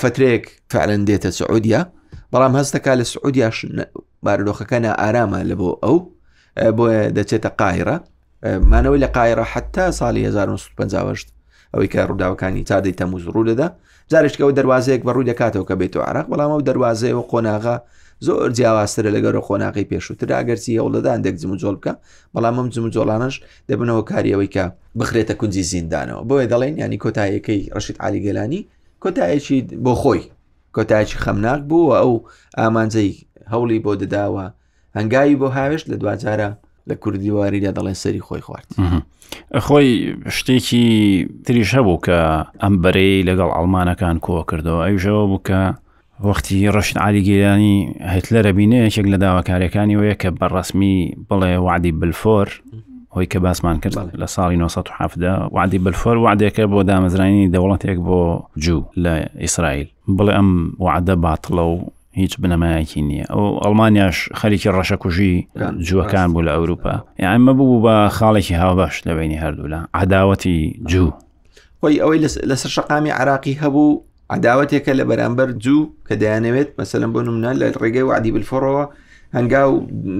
فترێک 0.03 0.45
فعلەن 0.73 1.03
دێتە 1.09 1.31
سعودیا 1.39 1.81
بەڵام 2.33 2.53
هەستەکە 2.61 2.93
لە 3.01 3.05
سعودیا 3.13 3.49
بارودۆخەکە 4.27 4.79
نا 4.85 4.91
ئارامە 5.03 5.41
لە 5.51 5.55
بۆ 5.61 5.71
ئەو 5.85 5.97
بۆ 6.77 6.87
دەچێتە 7.17 7.51
قایرە 7.61 7.97
مانەوەی 8.71 9.01
لە 9.05 9.09
قایرە 9.17 9.45
حتا 9.53 9.87
ساڵی 9.99 10.23
1950 10.27 11.31
ئەوەی 11.75 11.89
کە 11.93 12.01
ڕووداوەکانی 12.09 12.63
چادەی 12.69 12.95
تەموز 13.01 13.23
ڕوو 13.35 13.47
لەدا 13.51 13.69
زارشکەوە 14.12 14.53
دەواازەیەک 14.59 15.03
بە 15.07 15.12
ڕووی 15.14 15.29
دەکاتەوە 15.31 15.66
کە 15.69 15.75
بێت 15.81 15.95
و 15.97 16.01
عراق 16.09 16.27
بەڵام 16.33 16.51
ئەو 16.55 16.62
دەواازەیەوە 16.69 17.23
قۆناغا 17.33 17.77
زۆر 18.27 18.49
جیاواسترە 18.59 19.11
لەگەڕ 19.16 19.37
خۆناقی 19.47 19.88
پێشووتر 19.90 20.29
ئاگەرچی 20.37 20.79
ئەوڵدەدان 20.81 21.21
دەک 21.27 21.35
جم 21.42 21.53
جۆڵ 21.62 21.77
بکە 21.81 21.92
بەڵام 22.35 22.55
ئەم 22.59 22.69
جم 22.75 22.85
جۆڵانش 22.95 23.35
دەبنەوە 23.69 24.03
کاریەوەی 24.11 24.51
کە 24.55 24.64
بخرێتە 24.99 25.35
کونجی 25.40 25.62
زیندانەوە 25.73 26.21
بۆیە 26.29 26.47
دەڵێن 26.53 26.75
ینی 26.83 26.99
کۆتاییەکەی 27.05 27.61
ڕشید 27.77 27.97
علیگەلانی 28.07 28.61
کۆتایەکی 29.03 29.59
بۆ 29.85 29.92
خۆی 30.03 30.23
کۆتایکی 30.77 31.19
خەمناک 31.25 31.61
بووە 31.71 31.97
ئەو 32.03 32.12
ئامانجەی 32.59 33.12
هەوڵی 33.53 33.79
بۆ 33.85 33.92
دەداوە 34.03 34.47
هەنگاوی 34.97 35.37
بۆ 35.40 35.49
هاوێش 35.57 35.83
لە 35.90 35.97
دوجارە 36.03 36.51
لە 36.88 36.95
کوردیواریدا 37.03 37.71
دەڵێن 37.77 37.97
سەری 38.03 38.23
خۆی 38.29 38.42
خوارد 38.47 38.69
خۆی 39.67 39.91
شتێکی 40.37 40.87
تریش 41.45 41.71
هەبوو 41.77 42.03
کە 42.07 42.19
ئەم 42.62 42.75
بەرەی 42.83 43.25
لەگەڵ 43.29 43.51
ئەڵمانەکان 43.57 44.17
کۆ 44.27 44.37
کردەوە 44.51 44.81
ئەوژەوە 44.87 45.25
بووکە 45.33 45.61
وەختی 46.27 46.69
ڕشن 46.75 46.99
علیگەیرانی 47.07 47.77
هتلەرە 48.15 48.51
بینەیەکێک 48.59 49.07
لە 49.12 49.19
داواکارەکانی 49.25 49.99
وەیە 50.01 50.17
کە 50.23 50.29
بەڕسمی 50.39 50.97
بڵێ 51.29 51.53
وعدی 51.67 51.93
بلفۆر 52.01 52.49
هۆی 53.15 53.27
کە 53.33 53.39
باسمان 53.45 53.77
کرد 53.83 53.97
لە 54.23 54.27
ساڵی 54.35 54.57
1970 54.57 55.55
وعدی 55.57 55.79
بلفۆر 55.85 56.17
وعدێکە 56.27 56.65
بۆ 56.73 56.79
دامەزرانی 56.91 57.51
دەوڵەتێک 57.55 57.99
بۆ 58.07 58.21
جوو 58.65 58.83
لە 59.05 59.15
ئیسرائیل 59.45 59.89
بڵێ 60.17 60.33
ئەم 60.39 60.51
وعدە 60.85 61.15
باتڵە 61.25 61.65
و 61.71 61.75
هیچ 62.21 62.35
بنەمایەکی 62.43 63.01
نییە 63.09 63.27
ئەو 63.33 63.45
ئەلمانیاش 63.65 64.19
خەریکی 64.41 64.71
ڕەشەکوژی 64.77 65.35
جوەکان 65.87 66.29
بوو 66.33 66.47
لە 66.47 66.53
ئەوروپا 66.57 66.95
یانمە 67.25 67.53
بوو 67.59 67.83
بە 67.85 67.95
خاڵێکی 68.17 68.57
هاوبەش 68.63 68.97
لەبینی 69.07 69.39
هەردوو 69.45 69.71
لە 69.73 69.79
عداوەتی 70.03 70.59
جوو 70.91 71.11
خۆی 71.81 72.01
ئەوەی 72.03 72.19
لەسەر 72.51 72.71
شقامی 72.77 73.11
عراقی 73.21 73.59
هەبوو 73.63 74.01
عداوەتێکە 74.37 74.93
لە 74.99 75.05
بەرامبەر 75.11 75.49
جوو 75.65 75.93
کە 76.07 76.15
دەیانەوێت 76.23 76.69
مەسەلم 76.81 77.11
بۆ 77.15 77.21
نمونە 77.27 77.53
لە 77.61 77.67
ڕێگەی 77.83 78.05
و 78.07 78.13
عادی 78.17 78.33
بلفۆڕەوە 78.37 78.85
هەنگاو 79.37 79.70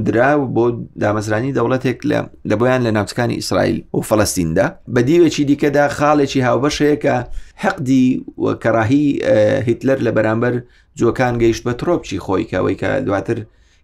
درا 0.07 0.29
بۆ 0.57 0.65
دامەزرانی 1.03 1.53
دەوڵەتێک 1.59 1.99
لە 2.11 2.19
لە 2.51 2.55
بۆیان 2.61 2.81
لە 2.87 2.91
ناوچەکانی 2.97 3.39
ئیسرائیل 3.41 3.79
و 3.95 3.99
فەلستیندا 4.09 4.67
بە 4.95 5.01
دیوێکی 5.09 5.45
دیکەدا 5.51 5.85
خاڵێکی 5.99 6.41
هاوبەشەیەکە 6.49 7.15
حەقدی 7.65 8.07
کەراهی 8.65 9.05
هیتلەر 9.69 9.99
لە 10.07 10.11
بەرامبەر 10.17 10.55
جوەکان 11.01 11.35
گەیشت 11.43 11.63
بە 11.67 11.73
تۆپچی 11.81 12.19
خۆی 12.25 12.45
کەەوەی 12.51 12.77
کە 12.81 12.89
دواتر 13.07 13.39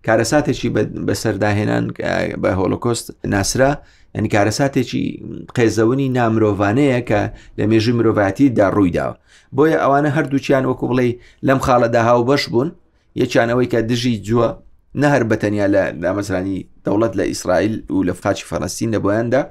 کارەساتێکی 0.06 0.68
بەسەرداهێنان 1.06 1.84
بە 2.42 2.50
هۆلۆکۆست 2.58 3.06
ناسرا 3.32 3.72
ئەنی 4.14 4.28
کارەساتێکی 4.34 5.04
قێزەونی 5.56 6.08
نامرۆڤانەیە 6.16 7.00
کە 7.08 7.20
لە 7.58 7.64
مێژی 7.70 7.92
مرۆڤاتیدا 7.98 8.66
ڕوویداوە 8.76 9.14
بۆیە 9.56 9.76
ئەوانە 9.82 10.10
هەردووچیان 10.16 10.64
وەکو 10.70 10.84
بڵێ 10.90 11.06
لەم 11.46 11.58
خاڵەدا 11.66 12.00
هاو 12.08 12.20
بەش 12.30 12.42
بوون 12.52 12.68
یەکیانەوەی 13.22 13.68
کە 13.72 13.78
دژی 13.90 14.16
جووە 14.28 14.48
نەهر 15.00 15.22
بەتەنیا 15.30 15.66
لە 15.74 15.82
دامەزرانی 16.04 16.58
دەوڵەت 16.84 17.12
لە 17.18 17.24
ئیسرائیل 17.32 17.74
و 17.94 18.04
لە 18.08 18.12
فقاچی 18.20 18.46
فەڕستین 18.50 18.90
لە 18.94 18.98
بۆیاندا 19.04 19.42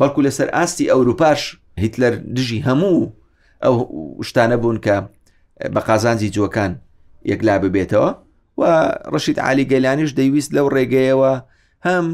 بەڵکو 0.00 0.20
لەسەر 0.26 0.48
ئاستی 0.54 0.90
ئەوروپاش 0.90 1.40
هیتلەر 1.82 2.14
دژی 2.36 2.64
هەموو 2.68 3.12
ئەو 3.64 3.74
شتانە 4.28 4.56
بوون 4.62 4.78
کە 4.86 4.96
بە 5.74 5.80
قازانجی 5.88 6.30
جوەکان 6.36 6.72
یەکلا 7.30 7.54
ببێتەوە 7.62 8.10
و 8.60 8.62
ڕشید 9.14 9.38
علی 9.48 9.64
گەلانیش 9.72 10.10
دەیویست 10.18 10.50
لەو 10.56 10.66
ڕێگەیەوە 10.74 11.32
هەم 11.86 12.04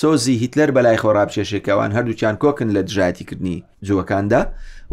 سۆزی 0.00 0.34
هیتلەر 0.42 0.70
بەلای 0.76 0.98
خۆراپ 1.02 1.30
کێشێکەوان 1.34 1.90
هەردووچیان 1.96 2.36
کۆکن 2.42 2.68
لە 2.76 2.82
دژاتیکردنی 2.88 3.56
جوەکاندا 3.86 4.40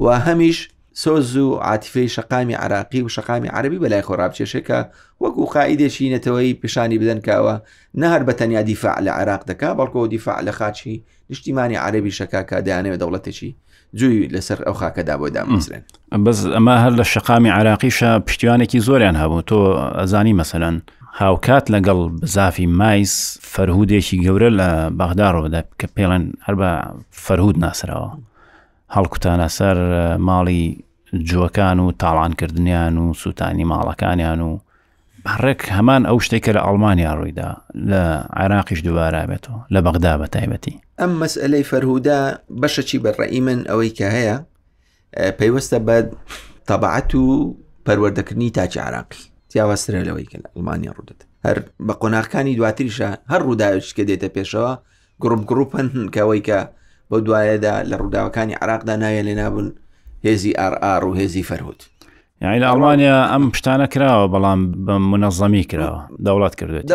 و 0.03 0.05
هەمیش 0.27 0.57
سۆز 0.97 1.37
و 1.37 1.55
عاتیفەی 1.59 1.97
شقامی 2.09 2.53
عراقی 2.53 3.01
و 3.01 3.07
شقامی 3.09 3.47
عربی 3.47 3.79
بەلای 3.79 4.03
خۆراپچێشێکە 4.05 4.79
وەکو 5.23 5.45
قائیدێکی 5.53 6.11
نەتەوەی 6.15 6.55
پیشانی 6.61 6.97
بدەنکەوە 7.01 7.55
نەهر 7.95 8.23
بە 8.25 8.33
تەنیا 8.33 8.61
دیفاع 8.63 8.99
لە 8.99 9.07
عراق 9.11 9.41
دەکا 9.45 9.71
بەڵکەوە 9.79 10.07
دیفاع 10.09 10.41
لە 10.41 10.51
خاچی 10.51 11.03
نیشتیمانی 11.29 11.75
عربی 11.75 12.11
شکاکە 12.11 12.61
دەیانەوە 12.65 12.97
دەوڵەتێکی 13.01 13.53
جووی 13.95 14.27
لەسەر 14.33 14.59
ئەو 14.67 14.73
خاکەدا 14.73 15.17
بۆ 15.19 15.27
دامەزرێن 15.35 15.83
بەس 16.25 16.39
ئەمە 16.53 16.75
هەر 16.83 16.93
لە 16.99 17.03
شقامی 17.03 17.49
عراقیشە 17.51 18.09
پشتیوانێکی 18.27 18.79
زۆریان 18.87 19.15
هەبوو 19.23 19.45
تۆ 19.49 19.59
ئەزانی 19.99 20.33
مەسەلەن 20.41 20.75
هاوکات 21.21 21.65
لەگەڵ 21.75 21.99
بزافی 22.21 22.67
مایس 22.67 23.37
فەرهودێکی 23.53 24.17
گەورە 24.25 24.49
لە 24.59 24.69
باغدا 24.99 25.27
ڕۆدا 25.35 25.61
کە 25.79 25.87
پێڵێن 25.95 26.23
هەر 26.45 26.55
بە 26.59 26.69
فەرهود 27.11 27.55
ناسرەوە. 27.65 28.11
هەڵکوتانە 28.93 29.47
سەر 29.57 29.77
ماڵی 30.25 30.79
جوەکان 31.29 31.79
و 31.79 31.91
تاڵانکردنیان 32.03 32.97
و 32.97 33.13
سووتانی 33.21 33.63
ماڵەکانیان 33.71 34.39
و 34.39 34.51
ڕێک 35.43 35.61
هەمان 35.77 36.01
ئەو 36.09 36.17
شتێکە 36.25 36.51
لە 36.57 36.61
ئەڵمانیا 36.65 37.11
ڕوویدا 37.17 37.49
لە 37.91 38.01
عێراقیش 38.39 38.79
دووارە 38.87 39.21
بێتەوە 39.29 39.59
لە 39.73 39.79
بەغدا 39.85 40.13
بە 40.21 40.27
تایبەتی 40.35 40.75
ئەم 41.01 41.11
مەسئلەی 41.23 41.67
فەرهودا 41.69 42.21
بەشەچی 42.61 42.99
بەڕێئی 43.05 43.39
من 43.47 43.59
ئەوەی 43.69 43.91
کە 43.97 44.07
هەیە 44.17 44.37
پەیوەستە 45.39 45.77
بە 45.87 45.97
تەبعەت 46.69 47.09
و 47.15 47.23
پەروەردەکردنی 47.85 48.49
تاچ 48.57 48.73
عراقی 48.77 49.21
تیاوەسرە 49.51 50.01
لەوەی 50.07 50.27
کە 50.31 50.37
لە 50.43 50.47
ئەڵمانیا 50.55 50.91
ڕوودت 50.97 51.19
هەر 51.45 51.57
بە 51.87 51.93
قۆناغەکانی 52.01 52.57
دواتریشە 52.59 53.09
هەر 53.31 53.41
ڕووداوش 53.47 53.87
کە 53.95 54.03
دێتە 54.09 54.27
پێشەوە 54.35 54.71
گرم 55.23 55.41
گرروپەن 55.49 55.87
کەەوەی 56.15 56.41
کە 56.47 56.59
بەو 57.11 57.19
دوایەدا 57.27 57.73
لە 57.91 57.95
ڕووداوەکانی 58.01 58.55
عراقدا 58.61 58.95
نایە 58.97 59.23
لێ 59.27 59.35
نابن 59.41 59.67
هێزی 60.25 60.53
ئارR 60.57 61.03
و 61.03 61.13
هێزی 61.15 61.43
فەرهوت 61.43 61.81
یعنی 62.41 62.59
لە 62.59 62.63
ئەڵمانیا 62.69 63.29
ئەم 63.31 63.51
پشتانە 63.51 63.87
کراوە 63.95 64.27
بەڵام 64.33 64.61
بە 64.85 64.93
منەظەمی 65.13 65.63
کراوە 65.71 65.99
دەوڵات 66.25 66.55
کردێت 66.55 66.85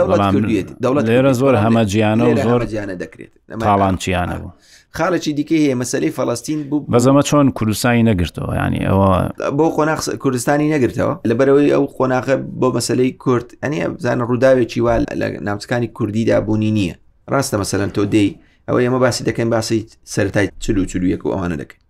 دەوڵەت 0.85 1.07
لێرە 1.11 1.33
زۆر 1.41 1.55
هەمە 1.65 1.85
گیانە 1.93 2.25
و 2.29 2.37
زۆر 2.43 2.63
گیانە 2.73 2.95
دەکرێت 3.03 3.33
تاڵانچیانە 3.63 4.35
بوو 4.41 4.51
خاڵێکی 4.99 5.33
دیکە 5.39 5.57
هەیە 5.63 5.75
مەسلەی 5.81 6.13
فەڵستین 6.19 6.61
بوو 6.71 6.87
بەزەمە 6.93 7.23
چۆن 7.29 7.51
کوردستانی 7.59 8.03
نەگرتەوە 8.13 8.53
ینی 8.67 8.81
ئەوە 8.89 9.31
بۆ 9.59 9.67
قۆناخ 9.77 10.09
کوردستانی 10.23 10.69
نەگرتەوە 10.75 11.13
لەبەرەوەی 11.31 11.71
ئەو 11.75 11.85
قۆناخە 11.99 12.37
بۆ 12.61 12.69
مەسلەی 12.77 13.13
کورد 13.25 13.49
ئەنی 13.63 13.81
بزانە 13.99 14.25
ڕووداوێکی 14.31 14.79
وا 14.87 14.95
لە 15.21 15.27
نامچکانی 15.49 15.87
کوردیدا 15.97 16.37
بوونی 16.47 16.71
نییە 16.79 16.97
ڕاستە 17.33 17.57
مەسەلەن 17.63 17.91
تۆ 17.97 18.05
دەی 18.15 18.31
ئەوە 18.71 18.81
ئێمە 18.85 19.01
باسی 19.05 19.25
دەکەین 19.29 19.51
باسی 19.55 19.81
سەرای 20.15 20.47
چلو 20.65 20.83
چلوویەک 20.91 21.23
و 21.27 21.33
ئەوانە 21.35 21.57
دەکەین 21.63 21.81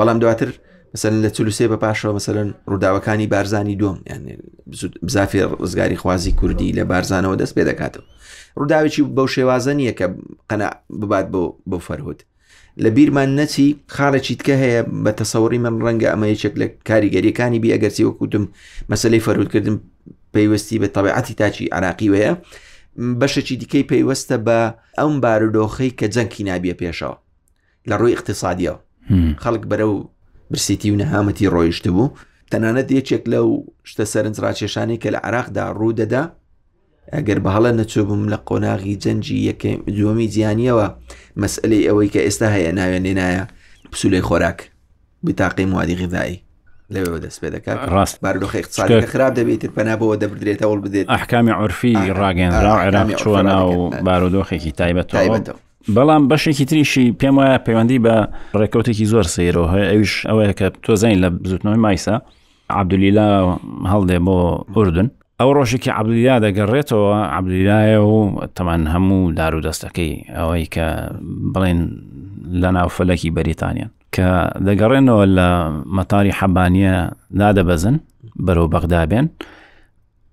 بەڵام 0.00 0.18
دواتر 0.22 0.50
مثلن 0.94 1.18
لە 1.28 1.30
چلووسێ 1.36 1.66
بە 1.72 1.78
پاشەوە 1.84 2.04
مثلن 2.18 2.48
ڕووداوەکانی 2.70 3.26
بارزانانی 3.34 3.76
دوم 3.80 3.98
یان 4.10 4.22
بزافی 5.06 5.40
ڕزگاری 5.62 5.96
خوازی 6.02 6.32
کوردی 6.40 6.72
لە 6.78 6.82
بارزانەوە 6.90 7.36
دەست 7.40 7.54
پێ 7.56 7.62
دەکاتەوە 7.70 8.04
ڕووداوێکی 8.58 9.02
بەو 9.16 9.26
شێوازە 9.34 9.72
نییە 9.78 9.94
کە 9.98 10.06
قەنا 10.50 10.68
ببات 11.02 11.26
بۆ 11.32 11.42
بۆ 11.70 11.78
فەرهوت 11.88 12.20
لە 12.82 12.88
بیرمان 12.96 13.30
نەچی 13.40 13.66
خاڵێکی 13.96 14.34
تکە 14.40 14.54
هەیە 14.62 14.80
بە 15.04 15.12
تەسەوەڕی 15.20 15.58
من 15.64 15.74
ڕەنگە 15.86 16.08
ئەمە 16.12 16.26
یەکێک 16.34 16.54
لە 16.60 16.66
کاریگەریەکانی 16.88 17.58
بی 17.62 17.72
ئەگەرسی 17.74 18.04
وەکوتم 18.08 18.44
مەسلەی 18.92 19.24
فەرودکردن 19.26 19.76
پەیوەستی 20.34 20.76
بە 20.82 20.88
تەبعەتی 20.96 21.34
تاچی 21.40 21.68
عراقی 21.76 22.08
وەیە 22.14 22.32
بەشێکی 23.20 23.54
دیکەی 23.60 23.84
پێیوەستە 23.90 24.36
بە 24.46 24.58
ئەم 24.98 25.14
بارودۆخەی 25.22 25.90
کە 25.98 26.06
جەنکی 26.14 26.42
نابیە 26.48 26.74
پێشەوە 26.80 27.16
لە 27.88 27.94
ڕووی 28.00 28.14
اقتصادیەوە 28.16 28.78
خەڵک 29.42 29.62
بەرە 29.70 29.86
و 29.92 29.96
برسیتی 30.50 30.90
و 30.92 30.96
نەهامەتی 31.02 31.50
ڕۆیشت 31.54 31.84
بوو 31.94 32.14
تەنانەت 32.50 32.88
یەکێک 32.98 33.24
لەو 33.32 33.46
شتە 33.90 34.04
سەرنجڕاکێشانی 34.12 35.00
کە 35.02 35.08
لە 35.14 35.20
عراقدا 35.26 35.64
ڕوو 35.78 35.96
دەدا 36.00 36.22
ئەگەر 37.14 37.38
بەهڵە 37.44 37.70
نەچوبم 37.78 38.22
لە 38.32 38.38
قۆناغی 38.48 38.94
جەنجی 39.02 39.38
یەکەم 39.50 39.78
دووەمی 39.96 40.30
جیانیەوە 40.34 40.86
مەسئلەی 41.42 41.86
ئەوەی 41.88 42.12
کە 42.14 42.20
ئێستا 42.26 42.48
هەیە 42.56 42.72
ناوێنێنایە 42.78 43.44
پسولەی 43.92 44.26
خۆراک 44.28 44.58
بتاقی 45.24 45.66
موادی 45.72 45.96
غذایی 46.02 46.36
لەوێ 46.94 47.18
دەست 47.24 47.38
پێ 47.42 47.48
دەکات 47.54 47.78
ڕاست 47.94 48.16
بارلوخ 48.22 48.52
اقتصاد 48.62 48.90
خراپ 49.12 49.32
دەبێتتر 49.38 49.70
پەنابەوە 49.76 50.16
دەبدرێتە 50.22 50.64
ئەوڵ 50.66 50.80
بدێت 50.84 51.06
ئەحکامی 51.14 51.50
عرفی 51.60 51.94
ڕاگەنرا 52.20 52.74
عێراق 52.82 53.08
چوە 53.22 53.40
ناو 53.48 53.90
بارودۆخێکی 54.06 54.72
تایبەتەوە 54.80 55.50
بەڵام 55.94 56.22
بەشێکی 56.30 56.64
تریشی 56.70 57.06
پێم 57.20 57.34
وایە 57.38 57.58
پەیوەندی 57.66 58.02
بە 58.04 58.14
ڕێکوتێکی 58.60 59.06
زۆر 59.12 59.26
سیرەوە 59.34 59.68
هەیە 59.74 59.86
ئەوش 59.92 60.12
ئەوەیە 60.28 60.52
کە 60.58 60.66
تۆ 60.84 60.92
زین 61.00 61.18
لە 61.24 61.28
زوتنەوەی 61.50 61.78
مایسا 61.84 62.16
عبدلیلا 62.80 63.30
هەڵدێ 63.92 64.18
بۆ 64.26 64.38
ئوردن 64.76 65.08
ئەو 65.40 65.50
ڕۆژێکی 65.56 65.88
عبدلیلا 65.98 66.36
دەگەڕێتەوە 66.46 67.12
عبدلیلایە 67.36 68.00
و 68.12 68.14
تەمان 68.56 68.82
هەموو 68.94 69.20
دارودەستەکەی 69.38 70.12
ئەوەی 70.36 70.64
کە 70.74 70.86
بڵێن 71.54 71.80
لە 72.62 72.68
ناو 72.76 72.88
فەلەکی 72.96 73.30
بەریتانیان 73.36 73.90
کە 74.18 74.28
دەگەڕێنەوە 74.66 75.24
لە 75.38 75.48
مەتاری 75.96 76.36
حەبانیە 76.38 76.96
نادەبەزن 77.40 77.96
بەرەو 78.46 78.66
بەغدابێن 78.74 79.26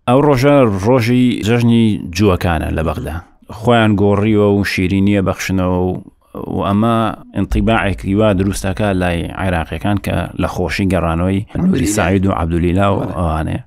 ئەو 0.07 0.19
ڕۆژە 0.27 0.55
ڕۆژی 0.85 1.25
جەژنی 1.47 1.85
جووەکانە 2.17 2.69
لە 2.77 2.81
بەغدا 2.87 3.15
خۆیان 3.59 3.91
گۆڕیوە 4.01 4.47
و 4.51 4.57
شیرینیە 4.71 5.21
بەخشنەوە 5.27 5.77
و 5.87 5.91
و 6.35 6.57
ئەمە 6.67 6.95
انتیباعێکی 7.41 8.11
وا 8.19 8.29
دروستەکە 8.39 8.81
لای 9.01 9.19
عێراقیەکان 9.41 9.97
کە 10.05 10.15
لە 10.41 10.45
خۆشی 10.55 10.85
گەڕانەوەی 10.93 11.39
نووری 11.61 11.85
سعید 11.95 12.25
و 12.25 12.31
عبدولیلا 12.41 12.87
و 12.95 13.03
ئەوانێ 13.17 13.57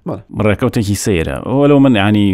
ڕێکەوتێکی 0.48 0.96
سەیرە 1.04 1.36
وەلو 1.60 1.78
من 1.84 1.94
ینی 2.04 2.28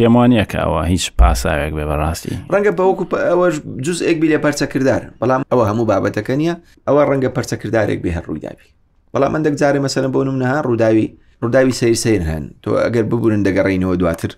پێم 0.00 0.10
وانیەکەەوە 0.16 0.80
هیچ 0.92 1.04
پاساوێک 1.18 1.72
بێ 1.78 1.84
بەڕاستی 1.90 2.32
ڕەنگە 2.52 2.72
بەوەکو 2.78 3.04
ئەوەش 3.30 3.54
جزئێک 3.86 4.16
بی 4.20 4.28
لە 4.32 4.38
پەرچەکردار 4.44 5.00
بەڵام 5.20 5.42
ئەوە 5.50 5.64
هەموو 5.70 5.86
بابەتەکە 5.90 6.34
نییە 6.40 6.54
ئەوە 6.86 7.02
ڕەنگە 7.10 7.30
پەرچەکردارێک 7.36 7.98
بێ 8.04 8.10
هەر 8.16 8.24
ڕوویداوی 8.28 8.68
بەڵام 9.14 9.32
ئەندێک 9.36 9.54
جارێ 9.60 9.80
مەسەرە 9.86 10.08
بۆ 10.14 10.20
نمنەها 10.28 10.58
ڕووداوی 10.68 11.06
ڕووداوی 11.42 11.72
سیر 11.80 11.94
سیر 12.04 12.22
هەن 12.30 12.44
تۆ 12.62 12.70
ئەگەر 12.84 13.04
ببوورن 13.10 13.42
دەگەڕینەوە 13.48 13.96
دواتر 14.02 14.30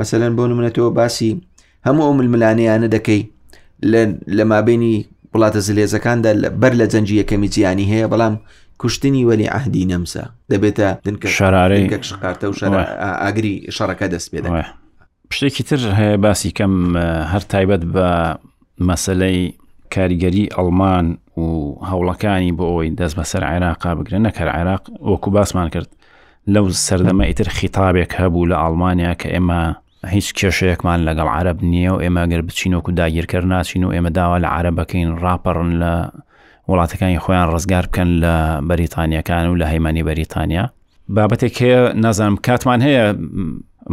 مەسەەن 0.00 0.32
بۆ 0.38 0.44
نمونەتەوە 0.50 0.90
باسی 0.98 1.30
هەموو 1.86 2.04
ئەو 2.06 2.12
ململانەیانە 2.20 2.88
دەکەی 2.96 3.22
لە 4.36 4.44
مابینی 4.44 5.06
وڵاتە 5.34 5.58
زلێزەکاندا 5.68 6.32
بەر 6.62 6.72
لە 6.80 6.86
جەنجی 6.92 7.16
یەکەمی 7.22 7.48
جیانی 7.54 7.86
هەیە 7.92 8.06
بەڵام 8.12 8.34
کوشتنی 8.80 9.24
وەلی 9.28 9.48
ئەهدی 9.54 9.84
نەمسە 9.90 10.24
دەبێتە 10.52 10.88
دنکە 11.06 11.28
شارارەیەک 11.38 12.04
شقارتە 12.10 12.44
و 12.46 12.64
ئاگری 13.24 13.54
شەڕەکە 13.76 14.06
دەست 14.14 14.28
پێ 14.32 14.40
پشتێکی 15.30 15.62
تر 15.68 15.80
هەیە 16.00 16.16
باسی 16.24 16.50
کەم 16.58 16.72
هەر 17.32 17.42
تایبەت 17.52 17.82
بە 17.94 18.08
مەسلەی 18.88 19.40
کاریگەری 19.94 20.46
ئەڵمان 20.56 21.06
و 21.40 21.44
هەوڵەکانی 21.90 22.52
بۆ 22.58 22.64
ئەوی 22.70 22.90
دەست 23.00 23.16
بەسەر 23.18 23.42
عێراقا 23.50 23.90
بگرن 23.98 24.22
نەکەر 24.26 24.48
عێراق 24.58 24.82
وەکو 25.10 25.30
باسمان 25.36 25.68
کرد 25.74 25.90
لەو 26.54 26.66
سەردەمە 26.86 27.24
ئیتر 27.26 27.48
خیتابێک 27.58 28.10
هەبوو 28.20 28.46
لە 28.50 28.56
ئەڵمانیا 28.62 29.12
کە 29.22 29.28
ئێمە 29.34 29.62
هیچ 30.10 30.28
کێشەیەکمان 30.40 30.98
لەگەڵ 31.08 31.28
عرب 31.38 31.58
نییە 31.72 31.90
و 31.94 31.98
ئێمە 32.02 32.24
گەر 32.32 32.42
بچینۆک 32.48 32.88
و 32.88 32.92
داگیرکرد 32.92 33.46
ناچین 33.46 33.84
و 33.84 33.92
ئێمە 33.94 34.10
داوا 34.10 34.38
لە 34.38 34.44
عربەکەین 34.56 35.10
ڕاپەڕن 35.22 35.70
لە 35.82 35.92
وڵاتەکانی 36.70 37.18
خۆیان 37.24 37.46
ڕزگار 37.54 37.84
بکەن 37.86 38.08
لە 38.22 38.34
بەریتانیەکان 38.68 39.44
و 39.46 39.54
لە 39.60 39.66
هەیمانی 39.72 40.02
بەریتانیا 40.08 40.64
بابەتێک 41.14 41.54
هەیە 41.62 41.80
نازانم 42.04 42.36
کاتمان 42.46 42.80
هەیە 42.86 43.04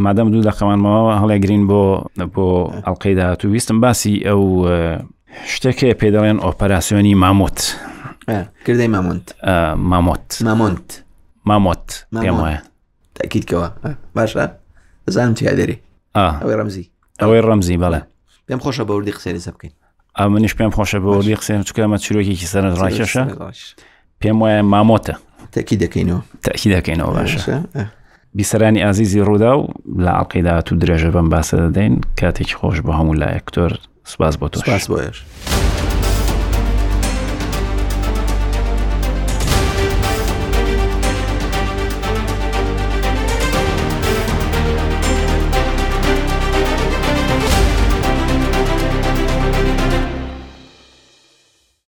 مادەم 0.06 0.28
دوو 0.34 0.44
دەخەمانمەوە 0.50 1.14
هەڵێ 1.22 1.38
گرین 1.44 1.64
بۆ 1.70 1.82
بۆ 2.34 2.46
ئەڵلقەیدا 2.86 3.36
تو 3.40 3.48
ویستم 3.52 3.82
باسی 3.82 4.14
ئەو 4.28 4.42
شتێکەیە 5.54 5.96
پێدەڵێن 6.02 6.40
ئۆپەراسیۆنی 6.46 7.14
مامۆت 7.24 7.60
کردی 8.66 8.88
مامونت 8.96 9.28
مامۆت 9.92 10.30
مامۆنت 10.48 10.90
مامۆت 11.50 11.88
پێم 12.24 12.36
وایە 12.42 12.62
تاکیدکەوە 13.18 13.68
باشە 14.18 14.42
زانم 15.16 15.34
چیا 15.34 15.52
دەری 15.60 15.76
ئەوەی 16.20 16.56
ڕەمزی 16.60 16.86
ئەوەی 17.22 17.42
ڕەمزی 17.50 17.78
بەڵێ 17.84 18.02
پێم 18.48 18.60
خۆشە 18.64 18.84
بە 18.88 18.92
وردی 18.98 19.12
قسێریزە 19.18 19.52
بکەین 19.56 19.74
منیش 20.34 20.54
پێم 20.58 20.72
خۆشە 20.78 20.98
بە 21.04 21.08
وردی 21.16 21.36
قسێن 21.40 21.62
چکەمە 21.68 21.98
چیرۆکێکی 22.04 22.48
سەرنج 22.54 22.76
ڕاکێشە 22.82 23.24
پێم 24.22 24.38
وایە 24.42 24.62
مامۆتە 24.74 25.16
تەکی 25.54 25.76
دەکەینەوە 25.84 26.22
تەکی 26.46 26.68
دەکەینەوە 26.76 27.12
باشە 27.18 27.42
بیسەرانی 28.38 28.84
ئازیزی 28.86 29.24
ڕوودا 29.28 29.52
و 29.60 29.64
لە 30.06 30.12
عڵقیدا 30.22 30.56
تو 30.66 30.74
درێژە 30.82 31.10
بەم 31.16 31.28
باسە 31.34 31.56
دەدەین 31.64 31.96
کاتێکی 32.20 32.56
خۆش 32.60 32.78
بە 32.86 32.94
هەموو 33.00 33.20
لایەکتۆر 33.22 33.72
سپاس 34.12 34.36
بۆ 34.40 34.48
تۆ 34.52 34.58
سپاس 34.64 34.86
بۆش. 34.92 35.18